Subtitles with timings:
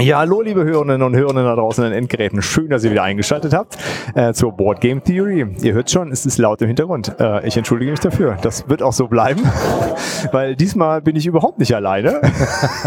[0.00, 2.40] Ja, hallo liebe Hörerinnen und Hörer da draußen an den Endgeräten.
[2.40, 3.76] Schön, dass ihr wieder eingeschaltet habt
[4.14, 5.46] äh, zur Board Game Theory.
[5.60, 7.14] Ihr hört schon, es ist laut im Hintergrund.
[7.20, 8.38] Äh, ich entschuldige mich dafür.
[8.40, 9.42] Das wird auch so bleiben,
[10.32, 12.18] weil diesmal bin ich überhaupt nicht alleine.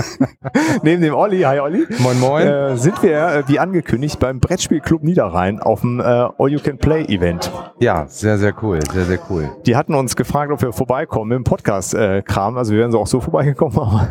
[0.81, 2.47] Neben dem Olli, hi Olli, Moin, moin.
[2.47, 6.79] äh, sind wir, äh, wie angekündigt, beim Brettspielclub Niederrhein auf dem äh, All You Can
[6.79, 7.51] Play Event.
[7.79, 8.79] Ja, sehr, sehr cool.
[8.91, 9.51] Sehr, sehr cool.
[9.67, 12.57] Die hatten uns gefragt, ob wir vorbeikommen im Podcast-Kram.
[12.57, 14.07] also wir wären so auch so vorbeigekommen, aber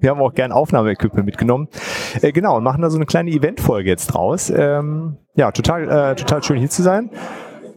[0.00, 1.68] wir haben auch gern Aufnahmeequipment mitgenommen.
[2.22, 4.50] Äh, genau, und machen da so eine kleine Eventfolge jetzt draus.
[4.50, 7.10] Ähm, ja, total, äh, total schön hier zu sein.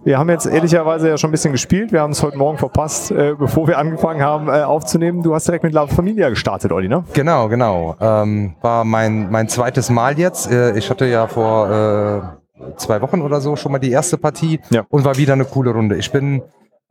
[0.03, 1.91] Wir haben jetzt ehrlicherweise ja schon ein bisschen gespielt.
[1.91, 5.21] Wir haben es heute Morgen verpasst, äh, bevor wir angefangen haben äh, aufzunehmen.
[5.21, 7.03] Du hast direkt mit La Familia gestartet, Olli, ne?
[7.13, 7.95] Genau, genau.
[8.01, 10.49] Ähm, war mein, mein zweites Mal jetzt.
[10.51, 14.59] Äh, ich hatte ja vor äh, zwei Wochen oder so schon mal die erste Partie
[14.71, 14.85] Ja.
[14.89, 15.97] und war wieder eine coole Runde.
[15.97, 16.41] Ich bin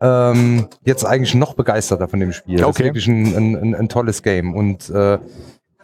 [0.00, 2.58] ähm, jetzt eigentlich noch begeisterter von dem Spiel.
[2.58, 2.82] Das Okay.
[2.82, 4.54] ist wirklich ein, ein, ein, ein tolles Game.
[4.54, 5.18] Und äh,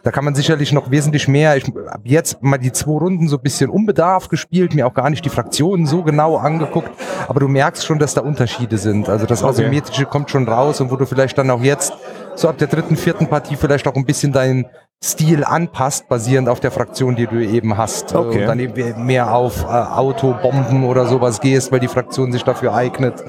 [0.07, 1.57] da kann man sicherlich noch wesentlich mehr.
[1.57, 5.09] Ich habe jetzt mal die zwei Runden so ein bisschen unbedarft gespielt, mir auch gar
[5.09, 6.89] nicht die Fraktionen so genau angeguckt.
[7.27, 9.09] Aber du merkst schon, dass da Unterschiede sind.
[9.09, 9.49] Also das Okay.
[9.63, 11.91] Asymmetrische kommt schon raus und wo du vielleicht dann auch jetzt
[12.35, 14.67] so ab der dritten, vierten Partie vielleicht auch ein bisschen deinen
[15.03, 18.13] Stil anpasst, basierend auf der Fraktion, die du eben hast.
[18.13, 18.39] Äh, Okay.
[18.39, 22.73] Und dann eben mehr auf äh, Autobomben oder sowas gehst, weil die Fraktion sich dafür
[22.73, 23.25] eignet.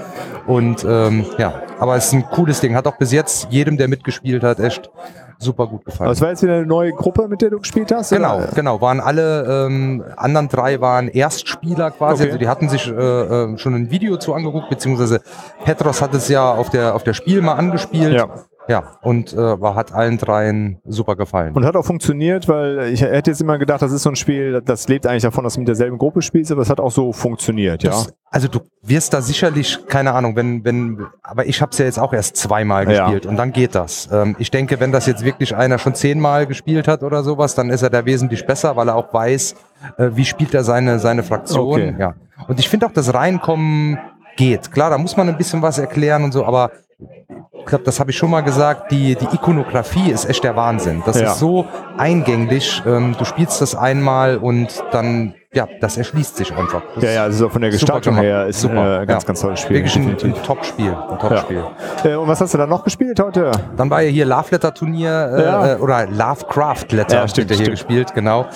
[0.46, 2.76] Und ähm, ja, aber es ist ein cooles Ding.
[2.76, 4.90] Hat auch bis jetzt jedem, der mitgespielt hat, echt
[5.39, 6.11] super gut gefallen.
[6.11, 8.11] Es war jetzt wieder eine neue Gruppe, mit der du gespielt hast?
[8.11, 8.48] Genau, oder?
[8.55, 8.81] genau.
[8.81, 12.22] Waren alle ähm, anderen drei waren Erstspieler quasi.
[12.22, 12.33] Okay.
[12.33, 15.20] Also die hatten sich äh, äh, schon ein Video zu angeguckt, beziehungsweise
[15.64, 18.14] Petros hat es ja auf der auf der Spiel mal angespielt.
[18.14, 18.28] Ja.
[18.69, 21.55] Ja, und äh, hat allen dreien super gefallen.
[21.55, 24.61] Und hat auch funktioniert, weil ich hätte jetzt immer gedacht, das ist so ein Spiel,
[24.62, 27.12] das lebt eigentlich davon, dass du mit derselben Gruppe spielst, aber es hat auch so
[27.12, 27.90] funktioniert, ja.
[27.90, 31.86] Das, also du wirst da sicherlich, keine Ahnung, wenn, wenn, aber ich habe es ja
[31.86, 33.05] jetzt auch erst zweimal Ja.
[33.05, 34.08] gespielt und dann geht das.
[34.12, 37.70] Ähm, ich denke, wenn das jetzt wirklich einer schon zehnmal gespielt hat oder sowas, dann
[37.70, 39.55] ist er da wesentlich besser, weil er auch weiß,
[39.96, 41.70] äh, wie spielt er seine, seine Fraktion.
[41.70, 41.95] Okay.
[41.98, 42.14] Ja.
[42.48, 43.98] Und ich finde auch, das Reinkommen
[44.36, 44.70] geht.
[44.73, 46.70] Klar, da muss man ein bisschen was erklären und so, aber
[47.01, 51.03] ich glaube, das habe ich schon mal gesagt, die, die Ikonografie ist echt der Wahnsinn.
[51.07, 51.33] Das Ja.
[51.33, 51.67] ist so
[51.97, 52.83] eingänglich.
[52.86, 56.83] Ähm, du spielst das einmal und dann, ja, das erschließt sich einfach.
[56.95, 59.27] Das Ja, ja, also von der Gestaltung her ist Super, äh, ganz, ja.
[59.29, 59.77] ganz tolles Spiel.
[59.77, 60.92] Wirklich ein, ein Top-Spiel.
[61.11, 61.64] Ein Top-Spiel.
[62.05, 63.51] Äh, und was hast du dann noch gespielt heute?
[63.77, 65.73] Dann war ja hier Love Letter Turnier äh, Ja.
[65.75, 68.47] äh, oder Lovecraft Letter Ja, stimmt, ja hier gespielt, genau.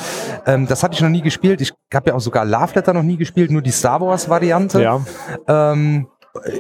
[0.47, 1.61] Ähm, das hatte ich noch nie gespielt.
[1.61, 4.83] Ich habe ja auch sogar Love Letter noch nie gespielt, nur die Star Wars Variante.
[4.83, 5.01] Ja.
[5.49, 6.09] Ähm,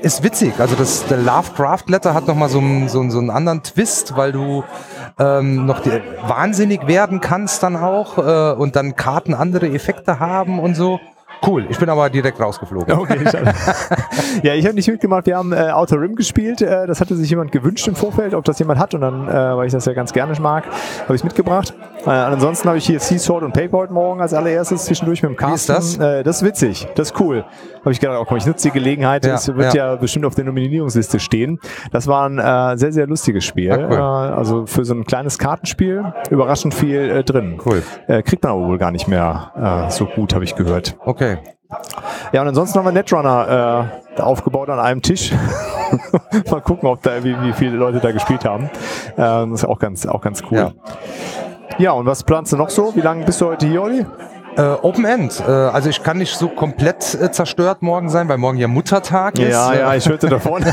[0.03, 0.53] ist witzig.
[0.59, 4.17] Also das der Lovecraft Letter hat noch mal so einen, so, so einen anderen Twist,
[4.17, 4.65] weil du
[5.19, 10.59] ähm, noch die, wahnsinnig werden kannst dann auch äh, und dann Karten andere Effekte haben
[10.59, 11.01] und so.
[11.47, 11.67] Cool.
[11.69, 12.93] Ich bin aber direkt rausgeflogen.
[13.03, 13.19] Okay,
[14.43, 15.27] ja, ich habe nicht mitgemacht.
[15.27, 16.63] Wir haben äh, Outer Rim gespielt.
[16.63, 18.95] Äh, das hatte sich jemand gewünscht im Vorfeld, ob das jemand hat.
[18.95, 21.75] Und dann, äh, weil ich das ja ganz gerne mag, habe ich es mitgebracht.
[22.07, 25.31] Äh, ansonsten habe ich hier Sea Sword und Paper heute Morgen als allererstes zwischendurch mit
[25.33, 25.73] dem Carsten.
[25.73, 26.19] ist das?
[26.19, 26.87] Äh, das ist witzig.
[26.95, 27.45] Das ist cool.
[27.81, 29.25] Habe ich gedacht, oh, komm, ich nutze die Gelegenheit.
[29.25, 29.93] Ja, Das wird ja.
[29.93, 29.97] ja.
[29.97, 31.59] bestimmt auf der Nominierungsliste stehen.
[31.91, 33.73] Das war ein äh, sehr, sehr lustiges Spiel.
[33.73, 33.93] Ah, cool.
[33.95, 37.59] äh, also für so ein kleines Kartenspiel überraschend viel äh, drin.
[37.65, 37.83] Cool.
[38.07, 40.97] Äh, kriegt man aber wohl gar nicht mehr äh, so gut, habe ich gehört.
[41.05, 41.32] Okay.
[42.33, 45.33] Ja, und ansonsten haben wir Netrunner äh, aufgebaut an einem Tisch.
[46.51, 48.71] Mal gucken, ob da, wie, wie viele Leute da gespielt haben.
[49.17, 50.59] Ähm, das ist auch ganz, auch ganz cool.
[50.59, 50.73] Ja.
[51.79, 51.93] Ja.
[51.93, 52.95] und was planst du noch so?
[52.97, 54.07] Wie lange bist du heute hier, Olli?
[54.57, 55.43] Äh, Open End.
[55.47, 59.39] Äh, also ich kann nicht so komplett äh, zerstört morgen sein, weil morgen ja Muttertag
[59.39, 59.53] ist.
[59.53, 60.65] Ja, ja, ich hörte davon.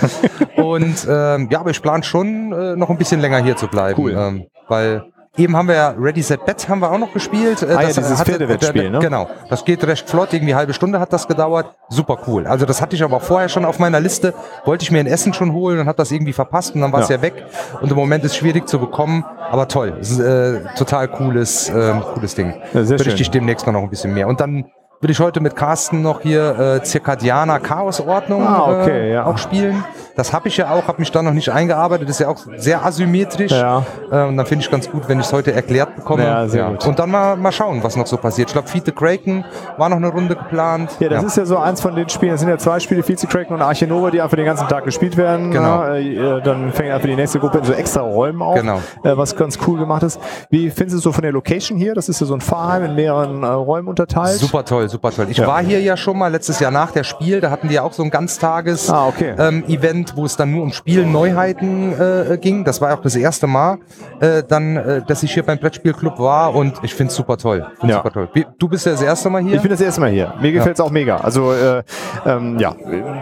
[0.56, 4.00] Und ähm, ja, aber ich plane schon äh, noch ein bisschen länger hier zu bleiben.
[4.00, 4.12] Cool.
[4.16, 5.04] Ähm, weil
[5.36, 7.62] eben haben wir ja Ready Set Bet haben wir auch noch gespielt.
[7.62, 8.98] Äh, Ah ja, dieses Pferdewettspiel, ne?
[8.98, 9.28] Genau.
[9.48, 11.66] Das geht recht flott, irgendwie eine halbe Stunde hat das gedauert.
[11.88, 12.46] Super cool.
[12.46, 14.34] Also das hatte ich aber vorher schon auf meiner Liste.
[14.64, 17.00] Wollte ich mir in Essen schon holen und habe das irgendwie verpasst und dann war
[17.00, 17.16] es Ja.
[17.16, 17.22] ja.
[17.22, 17.44] weg.
[17.80, 19.96] Und im Moment ist es schwierig zu bekommen, aber toll.
[20.00, 22.54] Ist äh, total cooles, ähm, cooles Ding.
[22.72, 23.22] Ja, sehr Berichte schön.
[23.22, 24.28] ich demnächst noch ein bisschen mehr.
[24.28, 24.66] Und dann
[25.00, 29.26] will ich heute mit Carsten noch hier äh, Zirkadianer Chaosordnung Ah, okay, äh, ja.
[29.26, 29.84] auch spielen.
[30.16, 32.08] Das habe ich ja auch, habe mich da noch nicht eingearbeitet.
[32.08, 33.50] Das ist ja auch sehr asymmetrisch.
[33.52, 33.84] Ja.
[34.10, 36.24] Äh, und dann finde ich ganz gut, wenn ich es heute erklärt bekomme.
[36.24, 36.86] Ja, sehr gut.
[36.86, 38.48] Und dann mal, mal schauen, was noch so passiert.
[38.48, 39.44] Ich glaube, Fiete Kraken
[39.76, 40.90] war noch eine Runde geplant.
[41.00, 42.34] Ja, das ist ja so eins von den Spielen.
[42.34, 45.16] Es sind ja zwei Spiele, Vize-Kraken und Arche Nova, die einfach den ganzen Tag gespielt
[45.16, 45.50] werden.
[45.50, 45.84] Genau.
[45.84, 45.98] Ne?
[45.98, 48.76] Äh, Dann fängt einfach die nächste Gruppe in so extra Räumen auf, Genau.
[49.02, 50.20] äh, was ganz cool gemacht ist.
[50.50, 51.94] Wie findest du es so von der Location hier?
[51.94, 54.38] Das ist ja so ein Farm in mehreren äh, Räumen unterteilt.
[54.38, 55.26] Super toll, super toll.
[55.30, 55.46] Ich Ja.
[55.46, 57.92] war hier ja schon mal letztes Jahr nach der Spiel, da hatten die ja auch
[57.92, 59.34] so ein ganztages Ah, okay.
[59.38, 62.64] ähm, Event Event, wo es dann nur um Spielneuheiten äh, ging.
[62.64, 63.78] Das war auch das erste Mal,
[64.20, 67.66] äh, dann, äh, dass ich hier beim Brettspielclub war und ich finde es super toll.
[67.82, 67.96] Ja.
[67.96, 68.28] super toll.
[68.58, 69.56] Du bist ja das erste Mal hier.
[69.56, 70.34] Ich bin das erste Mal hier.
[70.40, 71.16] Mir gefällt es auch mega.
[71.16, 71.82] Also äh,
[72.26, 72.74] ähm, ja,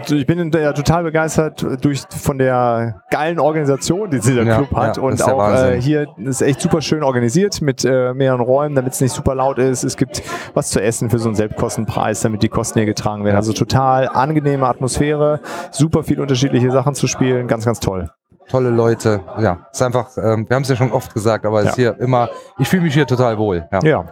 [0.09, 4.97] ich bin ja total begeistert durch von der geilen Organisation, die dieser Ja, Club hat
[4.97, 8.93] ja, und auch äh, hier ist echt super schön organisiert mit äh, mehreren Räumen, damit
[8.93, 9.83] es nicht super laut ist.
[9.83, 10.21] Es gibt
[10.53, 13.35] was zu essen für so einen Selbstkostenpreis, damit die Kosten hier getragen werden.
[13.35, 13.39] Ja.
[13.39, 15.39] Also total angenehme Atmosphäre,
[15.71, 18.09] super viele unterschiedliche Sachen zu spielen, ganz ganz toll.
[18.49, 19.21] Tolle Leute.
[19.39, 21.99] Ja, ist einfach, ähm, wir haben es ja schon oft gesagt, aber es ist hier
[21.99, 22.29] immer,
[22.59, 23.67] ich fühle mich hier total wohl.
[23.71, 23.79] Ja.
[23.83, 24.05] Ja,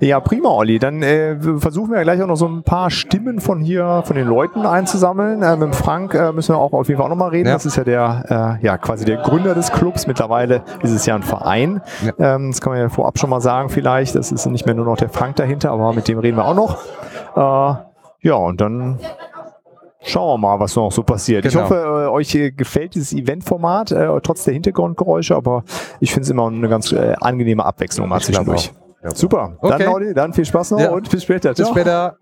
[0.00, 0.78] ja prima, Olli.
[0.78, 4.28] Dann äh, versuchen wir gleich auch noch so ein paar Stimmen von hier, von den
[4.28, 5.42] Leuten einzusammeln.
[5.42, 7.48] Äh, mit Frank äh, müssen wir auch auf jeden Fall auch nochmal reden.
[7.48, 7.54] Ja.
[7.54, 10.06] Das ist ja der, äh, ja, quasi der Gründer des Clubs.
[10.06, 11.80] Mittlerweile ist es ja ein Verein.
[12.04, 12.34] Ja.
[12.36, 14.14] Ähm, das kann man ja vorab schon mal sagen vielleicht.
[14.14, 16.54] Das ist nicht mehr nur noch der Frank dahinter, aber mit dem reden wir auch
[16.54, 16.78] noch.
[17.34, 17.80] Äh,
[18.22, 18.98] ja, und dann
[20.02, 21.44] Schauen wir mal, was noch so passiert.
[21.44, 21.64] Ich Genau.
[21.64, 25.62] hoffe, äh, euch äh, gefällt dieses Eventformat, äh, trotz der Hintergrundgeräusche, aber
[26.00, 28.72] ich finde es immer eine ganz angenehme Abwechslung mal Ich zwischendurch.
[29.14, 29.56] Super.
[29.60, 29.78] Okay.
[29.84, 30.90] Dann, Audi, dann viel Spaß noch Ja.
[30.90, 31.50] und bis später.
[31.50, 31.70] Bis Ciao.
[31.70, 32.16] später.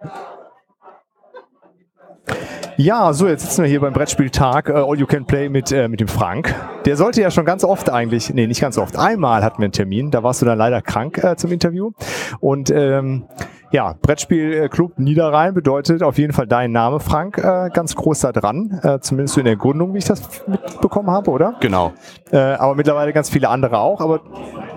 [2.77, 5.89] Ja, so, jetzt sitzen wir hier beim Brettspieltag äh, All You Can Play mit, äh,
[5.89, 6.55] mit dem Frank.
[6.85, 9.73] Der sollte ja schon ganz oft eigentlich, nee, nicht ganz oft, einmal hatten wir einen
[9.73, 11.91] Termin, da warst du dann leider krank äh, zum Interview.
[12.39, 13.25] Und ähm,
[13.71, 18.81] ja, Brettspielclub Niederrhein bedeutet auf jeden Fall dein Name, Frank, äh, ganz groß da dran,
[18.83, 21.57] äh, zumindest in der Gründung, wie ich das mitbekommen habe, oder?
[21.61, 21.93] Genau.
[22.31, 24.01] Äh, aber mittlerweile ganz viele andere auch.
[24.01, 24.21] Aber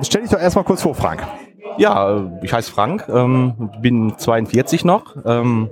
[0.01, 1.25] stell dich doch erstmal kurz vor, Frank.
[1.77, 5.69] Ja, äh, ich heiße Frank, ähm, bin 42 noch, ähm,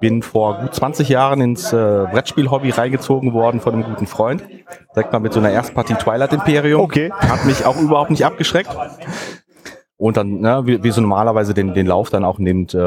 [0.00, 1.76] bin vor gut 20 Jahren ins äh,
[2.10, 4.42] Brettspiel-Hobby reingezogen worden von einem guten Freund.
[4.94, 6.82] Direkt mal mit so einer Erstpartie Twilight Imperium.
[6.82, 7.12] Okay.
[7.12, 8.70] Hat mich auch überhaupt nicht abgeschreckt.
[10.00, 12.78] Und dann, ne, wie, wie so normalerweise den, den Lauf dann auch nimmt, äh,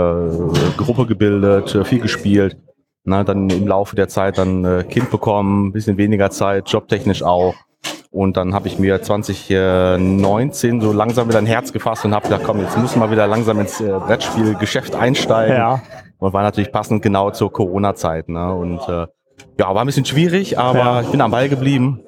[0.77, 2.57] Gruppe gebildet, äh, viel gespielt.
[3.03, 7.53] Na, dann im Laufe der Zeit dann äh, Kind bekommen, bisschen weniger Zeit, jobtechnisch auch.
[8.09, 12.41] Und dann habe ich mir 2019 so langsam wieder ein Herz gefasst und habe gedacht,
[12.45, 15.55] komm, jetzt müssen wir wieder langsam ins äh, Brettspielgeschäft einsteigen.
[15.55, 15.81] Ja.
[16.17, 18.27] Und war natürlich passend genau zur Corona-Zeit.
[18.29, 18.53] Ne?
[18.55, 19.05] Und äh,
[19.59, 21.01] ja, war ein bisschen schwierig, aber Ja.
[21.01, 21.99] ich bin am Ball geblieben.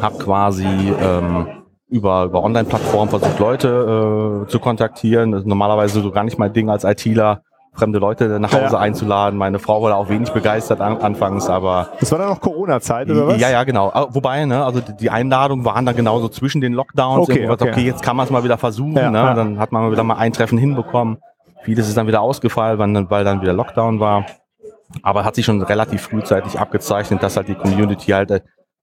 [0.00, 1.46] Habe quasi ähm,
[1.92, 5.32] über, über Online-Plattformen versucht, Leute äh, zu kontaktieren.
[5.32, 7.42] Das ist normalerweise so gar nicht mein Ding als ITler,
[7.74, 8.78] fremde Leute nach Hause Ja.
[8.78, 9.38] einzuladen.
[9.38, 13.10] Meine Frau war da auch wenig begeistert an, anfangs, aber Das war dann noch Corona-Zeit,
[13.10, 13.40] oder was?
[13.40, 13.90] ja, ja, genau.
[13.94, 17.28] Ah, Wobei, ne, also die- Einladungen waren dann genauso zwischen den Lockdowns.
[17.28, 17.70] Okay, okay.
[17.70, 18.96] okay, jetzt kann man es mal wieder versuchen.
[18.96, 19.18] Ja, ne?
[19.18, 19.34] ja.
[19.34, 21.18] Dann hat man mal wieder mal ein Treffen hinbekommen.
[21.62, 24.24] Vieles ist dann wieder ausgefallen, weil dann, weil dann wieder Lockdown war.
[25.02, 28.40] Aber hat sich schon relativ frühzeitig abgezeichnet, dass halt die Community halt äh,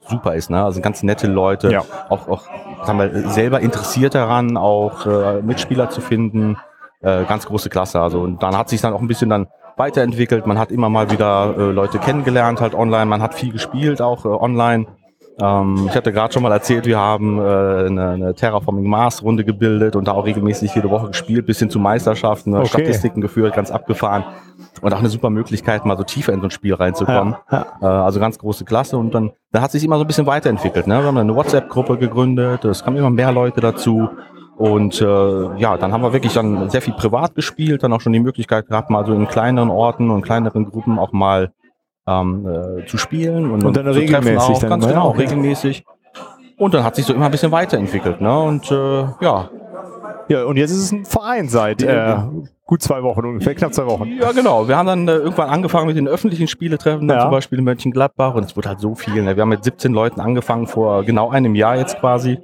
[0.07, 0.49] super ist.
[0.49, 0.63] Ne?
[0.63, 1.83] Also ganz nette Leute, Ja.
[2.09, 2.43] auch, auch
[2.83, 6.57] sagen wir, selber interessiert daran, auch äh, Mitspieler zu finden.
[7.01, 8.01] Äh, ganz große Klasse.
[8.01, 9.47] Also und dann hat sich dann auch ein bisschen dann
[9.77, 10.45] weiterentwickelt.
[10.45, 13.05] Man hat immer mal wieder äh, Leute kennengelernt, halt online.
[13.05, 14.87] Man hat viel gespielt, auch äh, online.
[15.41, 19.45] Ähm, ich hatte gerade schon mal erzählt, wir haben äh, eine, eine Terraforming Mars Runde
[19.45, 22.67] gebildet und da auch regelmäßig jede Woche gespielt, bis hin zu Meisterschaften, Okay.
[22.67, 24.23] Statistiken geführt, ganz abgefahren.
[24.81, 27.35] Und auch eine super Möglichkeit, mal so tiefer in so ein Spiel reinzukommen.
[27.51, 28.97] Ja, Äh, also ganz große Klasse.
[28.97, 30.87] Und dann, da hat sich immer so ein bisschen weiterentwickelt.
[30.87, 30.99] Ne?
[30.99, 34.09] Wir haben eine WhatsApp-Gruppe gegründet, es kamen immer mehr Leute dazu.
[34.57, 35.05] Und äh,
[35.57, 38.67] ja, dann haben wir wirklich dann sehr viel privat gespielt, dann auch schon die Möglichkeit
[38.67, 41.53] gehabt, mal so in kleineren Orten und kleineren Gruppen auch mal
[42.09, 42.47] ähm,
[42.79, 44.91] äh, zu spielen und, Und dann zu treffen regelmäßig auch, dann, ganz ne?
[44.93, 45.21] genau, Okay.
[45.21, 45.85] regelmäßig.
[46.57, 48.39] Und dann hat sich so immer ein bisschen weiterentwickelt, ne?
[48.39, 49.49] Und äh, ja,
[50.27, 52.17] Ja, und jetzt ist es ein Verein seit äh,
[52.65, 54.09] gut zwei Wochen ungefähr, knapp zwei Wochen.
[54.21, 54.67] Ja, genau.
[54.67, 57.21] Wir haben dann äh, irgendwann angefangen mit den öffentlichen Spieletreffen, Ja.
[57.21, 59.21] zum Beispiel in Mönchengladbach und es wurde halt so viel.
[59.23, 59.35] Ne?
[59.35, 62.39] Wir haben mit 17 Leuten angefangen vor genau einem Jahr jetzt quasi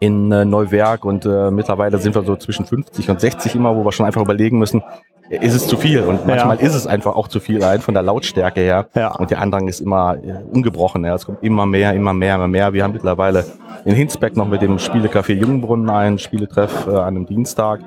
[0.00, 3.84] in äh, Neuwerk und äh, mittlerweile sind wir so zwischen 50 und 60 immer, wo
[3.84, 4.82] wir schon einfach überlegen müssen,
[5.30, 6.02] ist es zu viel?
[6.02, 8.88] Und manchmal ist es einfach auch zu viel, rein von der Lautstärke her.
[8.94, 9.14] Ja.
[9.14, 11.04] Und der Andrang ist immer äh, ungebrochen.
[11.04, 11.14] Ja.
[11.14, 12.72] Es kommt immer mehr, immer mehr, immer mehr.
[12.72, 13.44] Wir haben mittlerweile
[13.84, 17.80] in Hinsbeck noch mit dem Spielecafé Jungbrunnen einen Spieletreff äh, an einem Dienstag.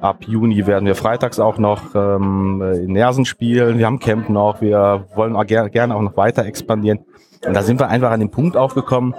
[0.00, 3.78] Ab Juni werden wir freitags auch noch ähm, in Nersen spielen.
[3.78, 4.60] Wir haben Camp noch.
[4.60, 7.00] Wir wollen auch ger gerne auch noch weiter expandieren.
[7.46, 9.14] Und da sind wir einfach an den Punkt aufgekommen,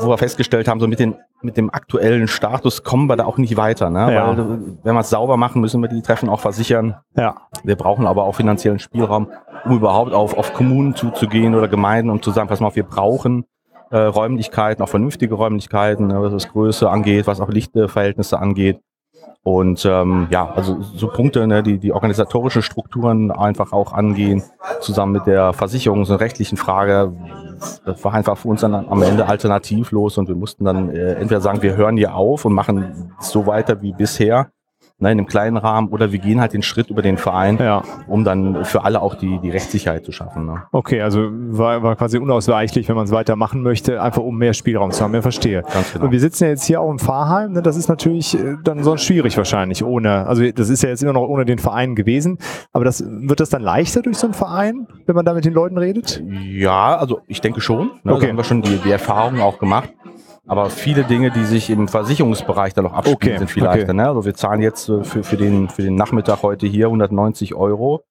[0.00, 3.38] wo wir festgestellt haben, so mit, den, mit dem aktuellen Status kommen wir da auch
[3.38, 3.90] nicht weiter.
[3.90, 4.12] Ne?
[4.12, 4.28] Ja.
[4.28, 6.96] Weil, wenn wir es sauber machen, müssen wir die Treffen auch versichern.
[7.16, 7.36] Ja.
[7.64, 9.28] Wir brauchen aber auch finanziellen Spielraum,
[9.64, 12.84] um überhaupt auf, auf Kommunen zuzugehen oder Gemeinden, um zu sagen, pass mal auf, wir
[12.84, 13.44] brauchen
[13.90, 18.80] äh, Räumlichkeiten, auch vernünftige Räumlichkeiten, ne, was das Größe angeht, was auch Lichtverhältnisse angeht.
[19.44, 24.42] Und ähm, ja, also so Punkte, ne, die die organisatorische Strukturen einfach auch angehen,
[24.80, 27.12] zusammen mit der Versicherungs- und rechtlichen Frage,
[27.84, 31.40] das war einfach für uns dann am Ende alternativlos und wir mussten dann äh, entweder
[31.40, 34.50] sagen, wir hören hier auf und machen so weiter wie bisher
[35.02, 37.82] ne, in einem kleinen Rahmen, oder wir gehen halt den Schritt über den Verein, Ja.
[38.06, 40.46] um dann für alle auch die, die Rechtssicherheit zu schaffen.
[40.46, 40.62] Ne?
[40.72, 44.90] Okay, also war, war quasi unausweichlich, wenn man es weitermachen möchte, einfach um mehr Spielraum
[44.90, 45.14] zu haben.
[45.14, 45.62] Ja, verstehe.
[45.92, 46.06] Genau.
[46.06, 47.52] Und wir sitzen ja jetzt hier auch im Fahrheim.
[47.52, 47.62] Ne?
[47.62, 50.26] Das ist natürlich äh, dann sonst schwierig wahrscheinlich ohne.
[50.26, 52.38] Also das ist ja jetzt immer noch ohne den Verein gewesen.
[52.72, 55.52] Aber das wird das dann leichter durch so einen Verein, wenn man da mit den
[55.52, 56.22] Leuten redet?
[56.28, 57.90] Ja, also ich denke schon.
[58.04, 58.12] Ne?
[58.14, 58.22] Okay.
[58.22, 59.90] Da haben wir schon die, die Erfahrungen auch gemacht.
[60.46, 63.84] Aber viele Dinge, die sich im Versicherungsbereich dann noch abspielen, Okay, sind viel leichter.
[63.84, 63.94] okay.
[63.94, 64.08] Ne?
[64.08, 68.02] Also wir zahlen jetzt äh, für, für, den, für den Nachmittag heute hier 190 Euro.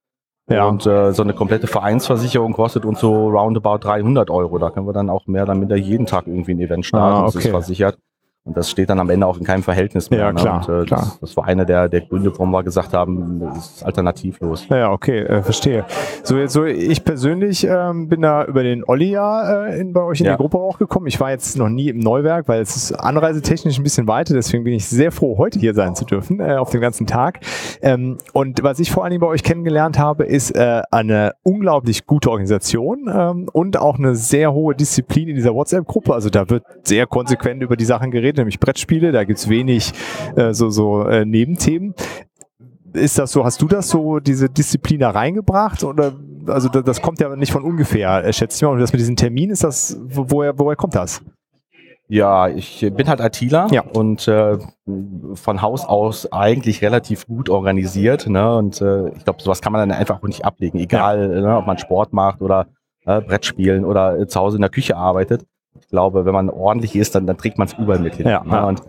[0.49, 0.67] Ja.
[0.67, 4.57] Und äh, so eine komplette Vereinsversicherung kostet uns so roundabout 300 Euro.
[4.59, 7.15] Da können wir dann auch mehr oder minder jeden Tag irgendwie ein Event starten.
[7.17, 7.45] Ah, Das okay.
[7.45, 7.97] ist versichert.
[8.43, 10.19] Und das steht dann am Ende auch in keinem Verhältnis mehr.
[10.21, 10.41] Ja, ne?
[10.41, 11.01] klar, Und, äh, klar.
[11.01, 14.67] Das, das war einer der, der Gründe, warum wir gesagt haben, das ist alternativlos.
[14.69, 15.85] Ja, okay, äh, verstehe.
[16.23, 20.01] So, jetzt so ich persönlich ähm, bin da über den Olli ja äh, in, bei
[20.01, 20.31] euch in Ja.
[20.31, 21.05] die Gruppe auch gekommen.
[21.05, 24.63] Ich war jetzt noch nie im Neuwerk, weil es ist anreisetechnisch ein bisschen weiter, deswegen
[24.63, 27.41] bin ich sehr froh, heute hier sein zu dürfen, äh, auf dem ganzen Tag.
[27.83, 32.07] Ähm, und was ich vor allen Dingen bei euch kennengelernt habe, ist äh, eine unglaublich
[32.07, 36.11] gute Organisation ähm, und auch eine sehr hohe Disziplin in dieser WhatsApp-Gruppe.
[36.11, 39.91] Also da wird sehr konsequent über die Sachen geredet, nämlich Brettspiele, da gibt's wenig
[40.35, 41.93] äh, so, so äh, Nebenthemen
[42.93, 45.81] ist das so, hast du das so, diese Disziplin da reingebracht?
[45.85, 46.11] Oder
[46.47, 48.69] also da- das kommt ja nicht von ungefähr, äh, schätze ich mal.
[48.73, 51.21] Und das mit diesen Terminen, ist das, wo- woher, woher kommt das?
[52.09, 53.83] Ja, ich bin halt ITler Ja.
[53.93, 54.57] und äh,
[55.35, 58.27] von Haus aus eigentlich relativ gut organisiert.
[58.27, 58.53] Ne?
[58.57, 61.65] Und äh, ich glaube, sowas kann man dann einfach auch nicht ablegen, egal ne, ob
[61.67, 62.67] man Sport macht oder
[63.05, 65.45] äh, Brettspielen oder äh, zu Hause in der Küche arbeitet.
[65.81, 68.27] Ich glaube, wenn man ordentlich ist, dann, dann trägt man es überall mit hin.
[68.27, 68.65] Ja, ne?
[68.65, 68.81] Und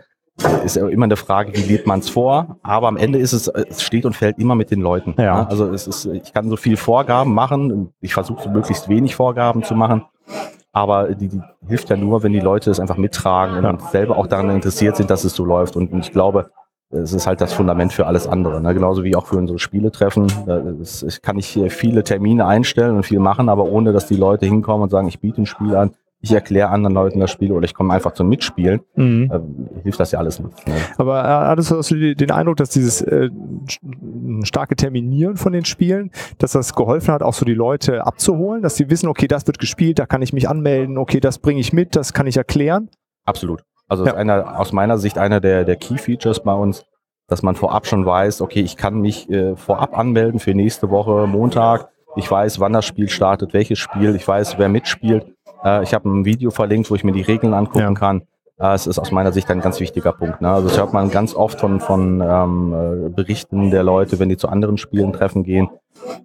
[0.64, 2.56] ist immer eine Frage, wie lebt man es vor?
[2.62, 5.14] Aber am Ende ist es, es steht und fällt immer mit den Leuten.
[5.18, 5.42] Ja.
[5.42, 5.48] Ne?
[5.50, 7.92] Also es ist, ich kann so viel Vorgaben machen.
[8.00, 10.04] Ich versuche so möglichst wenig Vorgaben zu machen.
[10.72, 13.88] Aber die, die hilft ja nur, wenn die Leute es einfach mittragen und Ja.
[13.90, 15.76] selber auch daran interessiert sind, dass es so läuft.
[15.76, 16.50] Und ich glaube,
[16.90, 18.60] es ist halt das Fundament für alles andere.
[18.62, 18.72] Ne?
[18.72, 20.26] Genauso wie auch für unsere Spieletreffen.
[20.80, 24.16] Ist- Ich kann nicht äh, viele Termine einstellen und viel machen, aber ohne, dass die
[24.16, 25.90] Leute hinkommen und sagen, ich biete ein Spiel an,
[26.24, 29.28] ich erkläre anderen Leuten das Spiel oder ich komme einfach zum Mitspielen, äh,
[29.82, 30.66] hilft das ja alles nicht.
[30.68, 30.74] Ne?
[30.96, 33.28] Aber äh, hattest du hast du die- den Eindruck, dass dieses äh,
[34.44, 38.76] starke Terminieren von den Spielen, dass das geholfen hat, auch so die Leute abzuholen, dass
[38.76, 41.72] sie wissen, okay, das wird gespielt, da kann ich mich anmelden, okay, das bringe ich
[41.72, 42.88] mit, das kann ich erklären?
[43.24, 43.62] Absolut.
[43.88, 44.12] Also Ja.
[44.12, 46.84] ist einer, aus meiner Sicht einer der, der Key Features bei uns,
[47.28, 51.26] dass man vorab schon weiß, okay, ich kann mich äh, vorab anmelden für nächste Woche
[51.26, 51.88] Montag.
[52.14, 55.34] Ich weiß, wann das Spiel startet, welches Spiel, ich weiß, wer mitspielt.
[55.64, 57.92] Äh, ich habe ein Video verlinkt, wo ich mir die Regeln angucken Ja.
[57.94, 58.22] kann.
[58.58, 60.40] Äh, es ist aus meiner Sicht ein ganz wichtiger Punkt.
[60.40, 60.50] Ne?
[60.50, 64.36] Also ich habe man ganz oft von, von ähm, äh, Berichten der Leute, wenn die
[64.36, 65.68] zu anderen Spielen treffen gehen,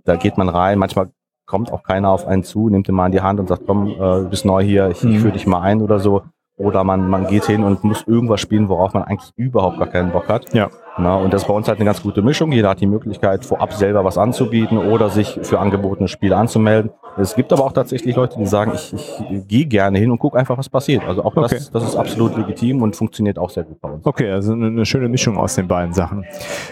[0.05, 1.09] da geht man rein, manchmal
[1.45, 3.87] kommt auch keiner auf einen zu, nimmt ihn mal in die Hand und sagt, komm,
[3.87, 5.19] äh, du bist neu hier, ich, ich Mhm.
[5.19, 6.23] führe dich mal ein oder so.
[6.57, 10.11] Oder man, man geht hin und muss irgendwas spielen, worauf man eigentlich überhaupt gar keinen
[10.11, 10.51] Bock hat.
[10.53, 10.69] Ja.
[10.99, 12.51] Na, und das ist bei uns halt eine ganz gute Mischung.
[12.51, 16.91] Jeder hat die Möglichkeit, vorab selber was anzubieten oder sich für angebotene Spiele anzumelden.
[17.17, 20.37] Es gibt aber auch tatsächlich Leute, die sagen, ich, ich gehe gerne hin und gucke
[20.37, 21.03] einfach, was passiert.
[21.07, 21.55] Also auch Okay.
[21.55, 24.05] das, das ist absolut legitim und funktioniert auch sehr gut bei uns.
[24.05, 26.23] Okay, also eine, schöne Mischung aus den beiden Sachen.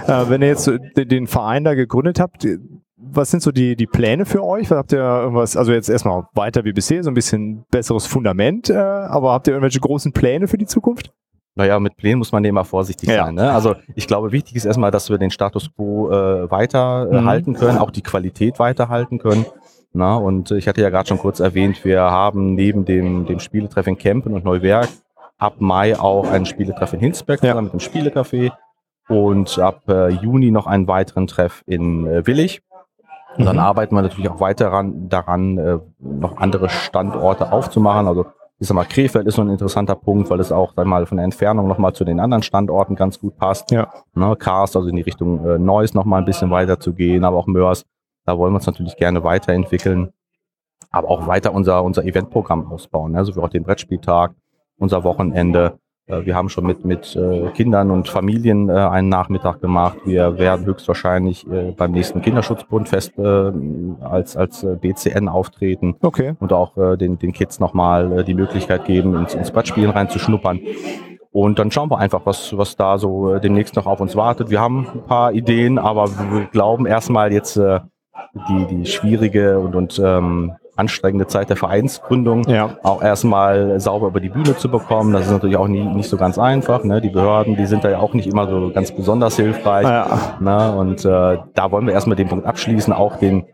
[0.08, 2.48] Äh, wenn ihr jetzt den Verein da gegründet habt,
[2.98, 4.72] was sind so die, die Pläne für euch?
[4.72, 8.70] Was habt ihr irgendwas, also jetzt erstmal weiter wie bisher, so ein bisschen besseres Fundament,
[8.70, 11.12] äh, aber habt ihr irgendwelche großen Pläne für die Zukunft?
[11.58, 13.26] Naja, mit Plänen muss man immer vorsichtig Ja.
[13.26, 13.36] sein.
[13.36, 13.52] Ne?
[13.52, 17.26] Also ich glaube, wichtig ist erstmal, dass wir den Status quo äh, weiter äh, Mhm.
[17.26, 19.46] halten können, auch die Qualität weiterhalten können.
[19.94, 23.88] Na, und ich hatte ja gerade schon kurz erwähnt, wir haben neben dem, dem Spieletreff
[23.88, 24.90] in Kempen und Neuwerk
[25.38, 27.60] ab Mai auch einen Spieletreff in Hinsberg Ja.
[27.62, 28.52] mit dem Spielecafé
[29.08, 32.62] und ab äh, Juni noch einen weiteren Treff in äh, Willig.
[33.38, 33.62] Und dann Mhm.
[33.62, 38.08] arbeiten wir natürlich auch weiter daran, daran äh, noch andere Standorte aufzumachen.
[38.08, 38.26] Also
[38.58, 41.18] ich sag mal, Krefeld ist so ein interessanter Punkt, weil es auch dann mal von
[41.18, 43.72] der Entfernung nochmal zu den anderen Standorten ganz gut passt.
[43.72, 43.92] Ja.
[44.14, 47.38] Ne, Karst, also in die Richtung äh, Neuss nochmal ein bisschen weiter zu gehen, aber
[47.38, 47.86] auch Mörs,
[48.26, 50.12] da wollen wir uns natürlich gerne weiterentwickeln.
[50.90, 53.12] Aber auch weiter unser, unser Eventprogramm ausbauen.
[53.12, 53.26] Ne?
[53.26, 54.34] So wie auch den Brettspieltag,
[54.78, 55.80] unser Wochenende.
[56.08, 59.98] Äh, Wir haben schon mit, mit äh, Kindern und Familien äh, einen Nachmittag gemacht.
[60.06, 61.46] Wir werden höchstwahrscheinlich
[61.78, 66.34] beim nächsten Kinderschutzbundfest als, als BCN auftreten Okay.
[66.40, 70.60] und auch den, den Kids nochmal die Möglichkeit geben, ins, ins Brettspielen reinzuschnuppern.
[71.32, 74.50] Und dann schauen wir einfach, was, was da so demnächst noch auf uns wartet.
[74.50, 80.02] Wir haben ein paar Ideen, aber wir glauben erstmal jetzt die, die schwierige und, und
[80.04, 82.78] ähm, anstrengende Zeit der Vereinsgründung Ja.
[82.84, 85.14] auch erstmal sauber über die Bühne zu bekommen.
[85.14, 86.84] Das ist natürlich auch nie, nicht so ganz einfach.
[86.84, 87.02] Ne?
[87.02, 89.86] Die Behörden, die sind da ja auch nicht immer so ganz besonders hilfreich.
[89.86, 90.38] Ja.
[90.40, 90.76] Ne?
[90.76, 93.46] Und äh, da wollen wir erstmal den Punkt abschließen, auch den,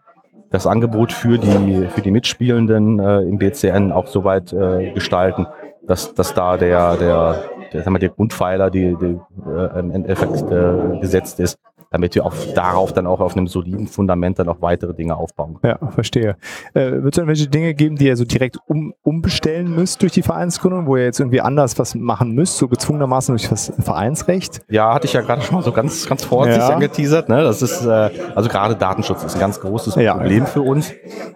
[0.49, 5.47] das Angebot für die, für die Mitspielenden äh, im BCN auch soweit äh, gestalten,
[5.85, 7.35] dass, dass da der, der
[7.73, 11.57] der, sagen wir, der Grundpfeiler, die, die äh, im Endeffekt äh, gesetzt ist,
[11.91, 15.59] damit wir auf, darauf dann auch auf einem soliden Fundament dann auch weitere Dinge aufbauen
[15.61, 15.77] können.
[15.81, 16.37] Ja, verstehe.
[16.73, 20.21] Äh, Wird es irgendwelche Dinge geben, die ihr so direkt um, umbestellen müsst durch die
[20.21, 24.61] Vereinsgründung, wo ihr jetzt irgendwie anders was machen müsst, so gezwungenermaßen durch das Vereinsrecht?
[24.69, 26.73] Ja, hatte ich ja gerade schon mal so ganz, ganz vorsichtig ja.
[26.73, 27.27] angeteasert.
[27.27, 27.43] Ne?
[27.43, 30.13] Das ist, äh, also gerade Datenschutz ist ein ganz großes ja.
[30.13, 30.93] Problem für uns.